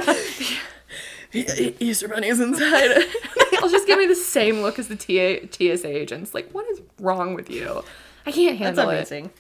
[1.32, 2.88] "E- Easter Bunny is inside.
[3.50, 6.34] They'll just give me the same look as the TA, TSA agents.
[6.34, 7.82] Like, what is wrong with you?
[8.26, 8.94] I can't That's handle it.
[8.96, 9.30] amazing.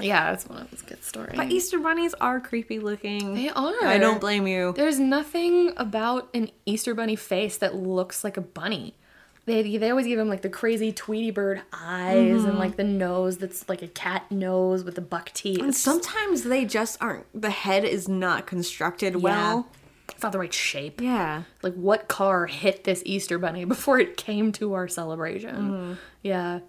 [0.00, 1.36] Yeah, it's one of those good stories.
[1.36, 3.34] But Easter bunnies are creepy looking.
[3.34, 3.84] They are.
[3.84, 4.72] I don't blame you.
[4.76, 8.94] There's nothing about an Easter bunny face that looks like a bunny.
[9.46, 12.48] They, they always give him like the crazy Tweety bird eyes Mm-hmm.
[12.48, 15.60] and like the nose that's like a cat nose with the buck teeth.
[15.60, 17.26] And sometimes they just aren't.
[17.40, 19.68] The head is not constructed well.
[20.14, 21.00] It's not the right shape.
[21.00, 21.42] Yeah.
[21.62, 25.56] Like what car hit this Easter bunny before it came to our celebration?
[25.56, 25.92] Mm-hmm.
[26.22, 26.60] Yeah.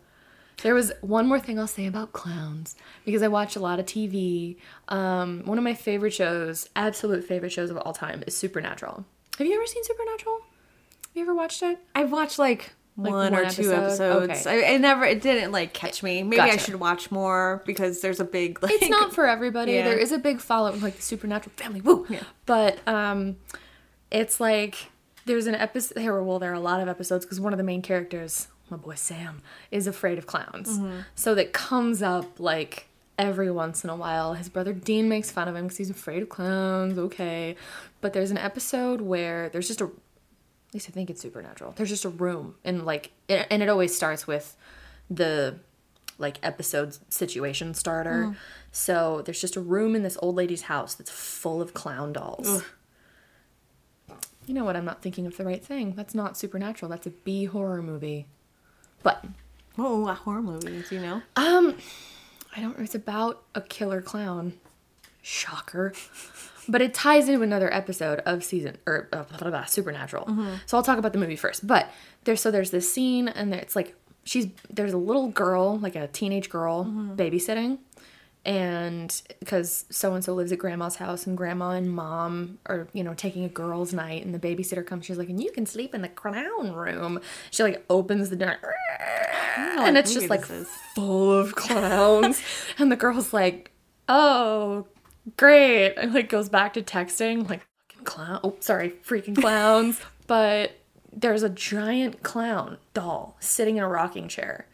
[0.62, 3.86] There was one more thing I'll say about clowns because I watch a lot of
[3.86, 4.58] TV.
[4.88, 9.06] Um, one of my favorite shows, absolute favorite shows of all time, is Supernatural.
[9.38, 10.38] Have you ever seen Supernatural?
[10.38, 11.80] Have you ever watched it?
[11.94, 14.46] I've watched like, one, one or two episodes.
[14.48, 14.68] Okay.
[14.68, 15.04] I, I never.
[15.06, 16.24] It didn't like catch me.
[16.24, 18.64] Maybe I should watch more because there's a big.
[18.64, 19.74] Like, It's not for everybody.
[19.74, 19.84] Yeah.
[19.84, 21.82] There is a big following, like the Supernatural family.
[21.82, 22.08] Woo!
[22.46, 23.36] But um,
[24.12, 24.92] it's like
[25.26, 25.96] there's an episode.
[25.96, 28.78] There, well, there are a lot of episodes because one of the main characters, my
[28.78, 30.80] boy Sam, is afraid of clowns.
[31.16, 34.36] So that comes up like every once in a while.
[34.36, 36.98] His brother Dean makes fun of him because he's afraid of clowns.
[36.98, 37.58] Okay,
[38.00, 39.92] but there's an episode where there's just a.
[40.76, 41.72] Least I think it's supernatural.
[41.78, 44.58] There's just a room and like, it, and it always starts with
[45.10, 45.56] the
[46.18, 48.36] like episode situation starter.
[48.74, 52.64] So there's just a room in this old lady's house that's full of clown dolls.
[54.46, 54.76] You know what?
[54.76, 55.94] I'm not thinking of the right thing.
[55.96, 56.90] That's not supernatural.
[56.90, 58.28] That's a B horror movie.
[59.02, 59.24] But
[59.78, 60.84] Oh, a horror movie.
[60.90, 61.22] Do you know?
[61.38, 61.78] um,
[62.56, 62.78] I don't.
[62.80, 64.54] It's about a killer clown.
[65.26, 65.92] Shocker.
[66.68, 70.28] But it ties into another episode of season or uh, blah, blah, blah, Supernatural.
[70.68, 71.66] So I'll talk about the movie first.
[71.66, 71.92] But
[72.26, 76.08] there's so there's this scene and it's like she's there's a little girl like a
[76.08, 77.80] teenage girl babysitting,
[78.46, 83.04] and because so and so lives at grandma's house and grandma and mom are you
[83.04, 85.96] know taking a girls' night and the babysitter comes she's like and you can sleep
[85.96, 87.20] in the clown room.
[87.50, 88.58] She like opens the door
[89.58, 92.42] and it's just like full of clowns
[92.78, 93.72] and the girl's like
[94.08, 94.86] oh
[95.38, 95.94] great.
[95.96, 100.00] And like goes back to texting like fucking clown oh sorry freaking clowns.
[100.28, 100.80] But
[101.16, 104.68] there's a giant clown doll sitting in a rocking chair.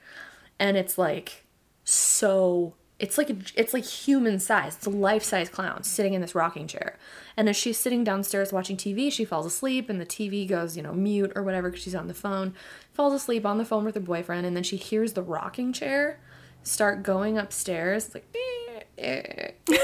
[0.60, 1.46] And it's like
[1.84, 4.76] so it's like a, it's like human size.
[4.78, 6.98] It's a life-size clown sitting in this rocking chair.
[7.36, 10.84] And as she's sitting downstairs watching tv she falls asleep and the tv goes you
[10.84, 12.54] know mute or whatever because she's on the phone.
[12.94, 16.20] Falls asleep on the phone with her boyfriend and then she hears the rocking chair
[16.64, 19.78] start going upstairs like "Eh, eh, eh,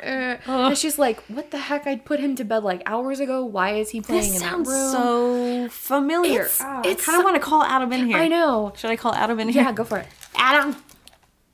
[0.00, 3.44] eh." and she's like what the heck i put him to bed like hours ago
[3.44, 6.42] why is he playing This in sounds that room so familiar.
[6.42, 8.16] It's- Ah, it's I kind of so- want to call Adam in here.
[8.18, 9.62] i know Should I call Adam in here?
[9.62, 10.06] yeah go for it
[10.36, 10.76] Adam.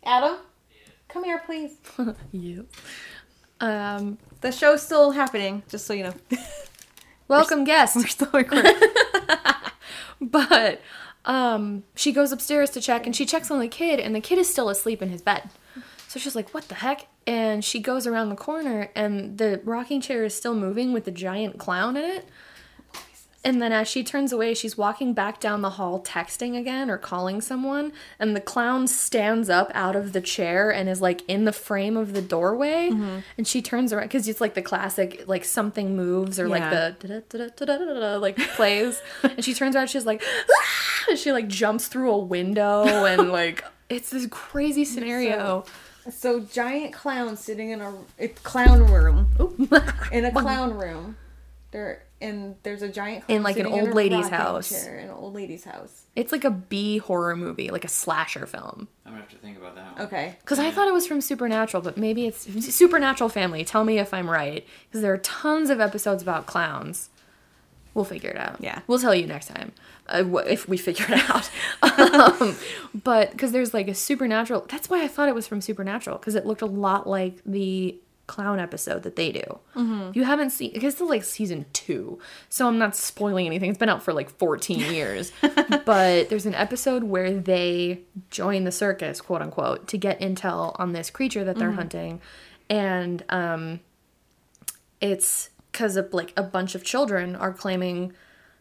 [0.04, 0.36] Adam,
[1.08, 1.76] come here, please.
[2.32, 2.66] you
[3.60, 6.14] um The show's still happening, just so you know.
[7.28, 8.74] welcome guest We're still recording.
[10.20, 10.80] But
[11.26, 14.38] um, she goes upstairs to check and she checks on the kid, and the kid
[14.38, 15.50] is still asleep in his bed.
[16.08, 17.06] So she's like, What the heck?
[17.26, 21.10] And she goes around the corner, and the rocking chair is still moving with the
[21.10, 22.28] giant clown in it.
[23.46, 26.98] And then as she turns away, she's walking back down the hall texting again or
[26.98, 31.44] calling someone, and the clown stands up out of the chair and is like in
[31.44, 32.88] the frame of the doorway.
[33.38, 38.18] And she turns around because it's like the classic like something moves or like the
[38.20, 39.00] like plays.
[39.22, 43.30] and she turns around, she's like, "Ah!" and she like jumps through a window and
[43.40, 45.64] like it's this crazy scenario.
[46.10, 49.28] so giant clown sitting in a, a clown room.
[50.10, 51.16] in a clown room.
[51.70, 54.70] There and there's a giant clown In, like, an old lady's house.
[54.70, 56.04] chair in an old lady's house.
[56.14, 58.88] It's like a B horror movie, like a slasher film.
[59.04, 60.06] I'm gonna have to think about that one.
[60.06, 60.36] Okay.
[60.40, 63.64] Because I thought it was from Supernatural, but maybe it's Supernatural Family.
[63.64, 64.66] Tell me if I'm right.
[64.88, 67.10] Because there are tons of episodes about clowns.
[67.92, 68.56] We'll figure it out.
[68.60, 68.80] Yeah.
[68.86, 69.72] We'll tell you next time
[70.08, 71.50] uh, wh- if we figure it out.
[72.40, 72.56] um,
[73.04, 74.66] but because there's like a Supernatural.
[74.68, 77.98] That's why I thought it was from Supernatural because it looked a lot like the
[78.26, 79.58] clown episode that they do.
[80.14, 83.70] You haven't seen because it's like season two, so I'm not spoiling anything.
[83.70, 85.32] It's been out for like 14 years,
[85.84, 90.92] but there's an episode where they join the circus, quote unquote, to get intel on
[90.92, 92.20] this creature that they're hunting,
[92.68, 93.80] and um,
[95.00, 98.12] it's because of like a bunch of children are claiming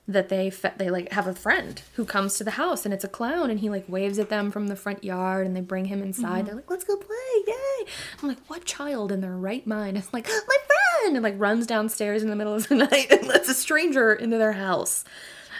[0.07, 3.03] that they fe- they like have a friend who comes to the house and it's
[3.03, 5.85] a clown and he like waves at them from the front yard and they bring
[5.85, 6.37] him inside.
[6.39, 6.45] Mm-hmm.
[6.45, 7.15] They're like, "Let's go play,
[7.47, 7.85] yay!"
[8.21, 10.31] I'm like, "What child in their right mind is like my
[11.01, 14.13] friend?" and like runs downstairs in the middle of the night and lets a stranger
[14.13, 15.03] into their house.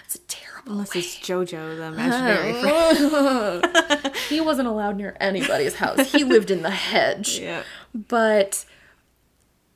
[0.06, 0.72] It's a terrible.
[0.74, 2.54] Unless it's JoJo, the imaginary
[4.02, 4.16] friend.
[4.30, 6.12] he wasn't allowed near anybody's house.
[6.12, 7.40] He lived in the hedge.
[7.46, 7.64] Yeah.
[7.94, 8.66] But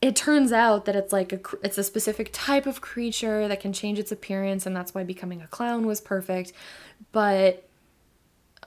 [0.01, 3.73] it turns out that it's like a it's a specific type of creature that can
[3.73, 6.53] change its appearance and that's why becoming a clown was perfect.
[7.11, 7.67] But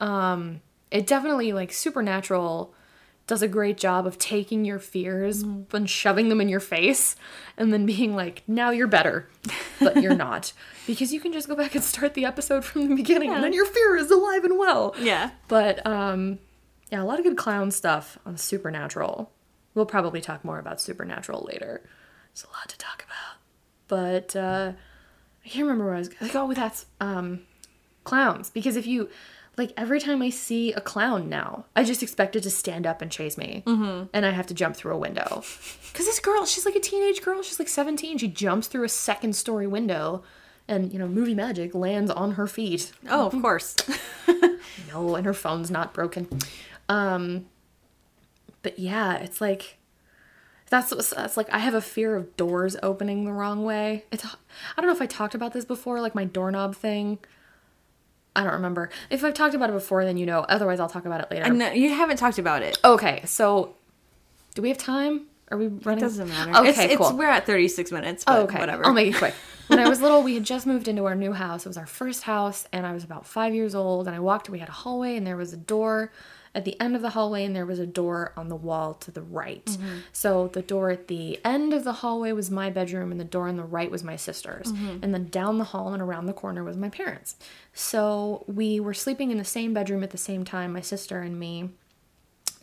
[0.00, 0.60] um
[0.90, 2.74] it definitely like supernatural
[3.26, 7.14] does a great job of taking your fears and shoving them in your face
[7.56, 9.28] and then being like now you're better
[9.80, 10.52] but you're not
[10.86, 13.52] because you can just go back and start the episode from the beginning and then
[13.52, 15.30] your fear is alive and well Yeah.
[15.48, 16.40] but um,
[16.90, 19.30] yeah, a lot of good clown stuff on Supernatural.
[19.74, 21.82] We'll probably talk more about Supernatural later.
[22.32, 23.38] It's a lot to talk about.
[23.88, 24.72] But uh,
[25.44, 26.34] I can't remember where I was like.
[26.34, 27.40] Oh, that's um,
[28.04, 28.50] clowns.
[28.50, 29.08] Because if you
[29.56, 33.02] like every time I see a clown now, I just expect it to stand up
[33.02, 34.06] and chase me, mm-hmm.
[34.12, 35.42] and I have to jump through a window.
[35.92, 37.42] Because this girl, she's like a teenage girl.
[37.42, 38.16] She's like 17.
[38.16, 40.22] She jumps through a second story window.
[40.66, 42.92] And you know, movie magic lands on her feet.
[43.10, 43.76] Oh, of course.
[44.92, 46.28] No, and her phone's not broken.
[46.88, 47.46] Um,
[48.62, 49.78] but yeah, it's like
[50.70, 54.04] that's that's like I have a fear of doors opening the wrong way.
[54.10, 54.30] It's I
[54.80, 57.18] don't know if I talked about this before, like my doorknob thing.
[58.34, 58.88] I don't remember.
[59.10, 60.40] If I've talked about it before, then you know.
[60.48, 61.52] Otherwise, I'll talk about it later.
[61.52, 62.78] no, you haven't talked about it.
[62.82, 63.74] Okay, so
[64.54, 65.26] do we have time?
[65.50, 66.00] Are we running?
[66.00, 66.56] Doesn't matter.
[66.66, 67.08] Okay, it's, cool.
[67.08, 68.58] It's, we're at 36 minutes, but Oh, okay.
[68.58, 68.86] whatever.
[68.86, 69.34] I'll make it quick.
[69.68, 71.64] When I was little, we had just moved into our new house.
[71.64, 74.06] It was our first house, and I was about five years old.
[74.06, 76.12] And I walked, we had a hallway, and there was a door
[76.54, 79.10] at the end of the hallway, and there was a door on the wall to
[79.10, 79.64] the right.
[79.64, 79.98] Mm-hmm.
[80.12, 83.48] So the door at the end of the hallway was my bedroom, and the door
[83.48, 84.72] on the right was my sister's.
[84.72, 84.98] Mm-hmm.
[85.02, 87.36] And then down the hall and around the corner was my parents.
[87.72, 91.38] So we were sleeping in the same bedroom at the same time, my sister and
[91.38, 91.70] me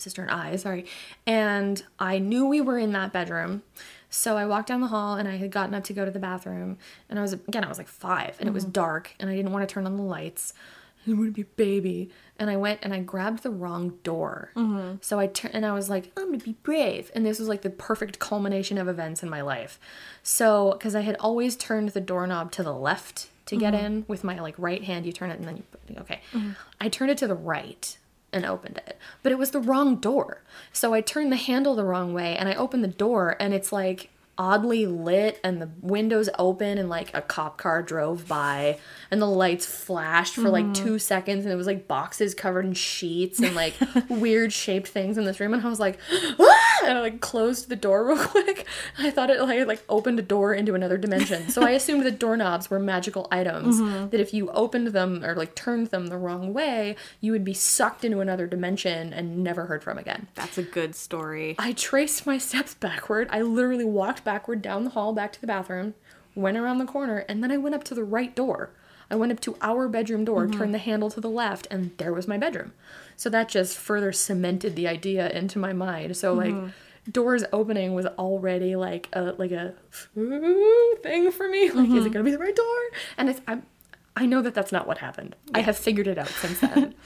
[0.02, 0.86] sister and I, sorry.
[1.26, 3.64] And I knew we were in that bedroom.
[4.10, 6.20] So I walked down the hall and I had gotten up to go to the
[6.20, 6.78] bathroom.
[7.10, 9.52] And I was, again, I was like five and it was dark and I didn't
[9.52, 10.54] want to turn on the lights.
[11.02, 12.10] I didn't want to be a baby.
[12.40, 14.52] And I went and I grabbed the wrong door.
[14.56, 14.96] Mm-hmm.
[15.02, 17.12] So I turned and I was like, I'm to be brave.
[17.14, 19.80] And this was like the perfect culmination of events in my life.
[20.24, 23.86] So, because I had always turned the doorknob to the left to get mm-hmm.
[23.86, 26.22] in with my like right hand, you turn it and then you put, okay.
[26.34, 26.52] Mm-hmm.
[26.80, 27.98] I turned it to the right
[28.32, 28.98] and opened it.
[29.24, 30.44] But it was the wrong door.
[30.72, 33.72] So I turned the handle the wrong way and I opened the door and it's
[33.72, 34.10] like
[34.40, 38.80] oddly lit and the windows open and like a cop car drove by
[39.12, 42.74] and the lights flashed for like 2 seconds and it was like boxes covered in
[42.74, 43.74] sheets and like
[44.10, 46.00] weird shaped things in this room and I was like
[46.40, 46.70] ah!
[46.86, 48.66] and I like closed the door real quick.
[48.98, 51.50] I thought it like like opened a door into another dimension.
[51.50, 53.80] So I assumed that doorknobs were magical items
[54.12, 57.54] that if you opened them or like turned them the wrong way, you would be
[57.54, 60.28] sucked into another dimension and never heard from again.
[60.36, 61.56] That's a good story.
[61.60, 63.28] I traced my steps backward.
[63.32, 65.96] I literally walked backward down the hall back to the bathroom,
[66.36, 68.70] went around the corner, and then I went up to the right door.
[69.10, 70.56] I went up to our bedroom door, mm-hmm.
[70.56, 72.74] turned the handle to the left, and there was my bedroom.
[73.18, 76.16] So that just further cemented the idea into my mind.
[76.16, 77.12] So like mm-hmm.
[77.12, 79.74] doors opening was already like a like a
[81.02, 81.72] thing for me.
[81.72, 82.10] Like, is it mm-hmm.
[82.10, 82.82] gonna be the right door?
[83.18, 83.62] And it's I,
[84.16, 85.36] I know that that's not what happened.
[85.56, 86.94] I have figured it out since then.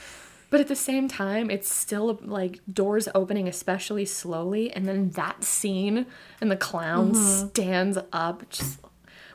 [0.54, 5.44] But at the same time, it's still like doors opening, especially slowly, and then that
[5.44, 6.06] scene
[6.40, 7.48] and the clown mm-hmm.
[7.48, 8.80] stands up, just,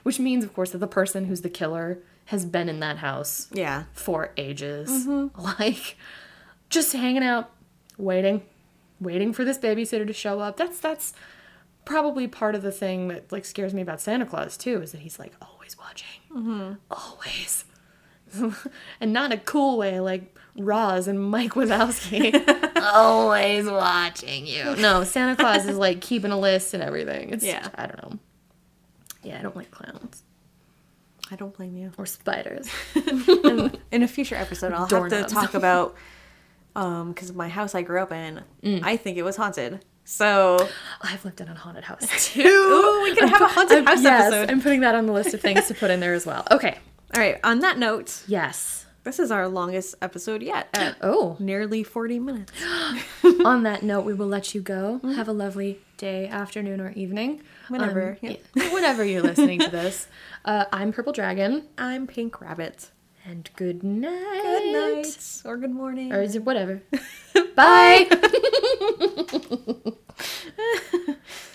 [0.05, 3.49] which means, of course, that the person who's the killer has been in that house
[3.53, 3.87] Yeah.
[3.93, 5.09] for ages.
[5.09, 5.43] Mm-hmm.
[5.59, 5.97] Like,
[6.71, 7.51] just hanging out,
[7.97, 8.43] waiting,
[9.01, 10.57] waiting for this babysitter to show up.
[10.57, 11.14] That's that's
[11.85, 15.01] probably part of the thing that like scares me about Santa Claus too, is that
[15.01, 16.75] he's like always watching, mm-hmm.
[16.93, 17.64] always,
[19.01, 22.33] and not in a cool way like Roz and Mike Wazowski,
[22.83, 24.76] always watching you.
[24.76, 27.31] No, Santa Claus is like keeping a list and everything.
[27.31, 27.68] It's Yeah.
[27.76, 28.18] I don't know.
[29.22, 30.22] Yeah, I don't like clowns
[31.31, 31.93] I don't blame you.
[31.99, 32.70] or spiders.
[33.91, 35.29] In a future episode, I'll have Doorknobs.
[35.29, 35.95] to talk about
[36.76, 38.83] um because my house I grew up in, Mm.
[38.83, 39.85] I think it was haunted.
[40.05, 40.57] So
[41.03, 42.41] I've lived in a haunted house too.
[42.43, 44.51] Ooh, we can have a haunted house yes, episode.
[44.51, 46.47] I'm putting that on the list of things to put in there as well.
[46.51, 46.79] Okay.
[47.14, 47.38] All right.
[47.42, 50.68] On that note, yes, this is our longest episode yet.
[51.00, 52.52] oh, nearly forty minutes.
[53.44, 55.00] on that note, we will let you go.
[55.02, 55.12] Mm-hmm.
[55.12, 58.36] Have a lovely day, afternoon, or evening, whenever, um.
[58.54, 60.06] Yeah, whenever you're listening to this.
[60.44, 61.64] Uh, I'm Purple Dragon.
[61.78, 62.90] I'm Pink Rabbit.
[63.24, 64.42] And good night.
[64.42, 66.82] Good night, or good morning, or is it whatever?
[67.54, 68.09] Bye.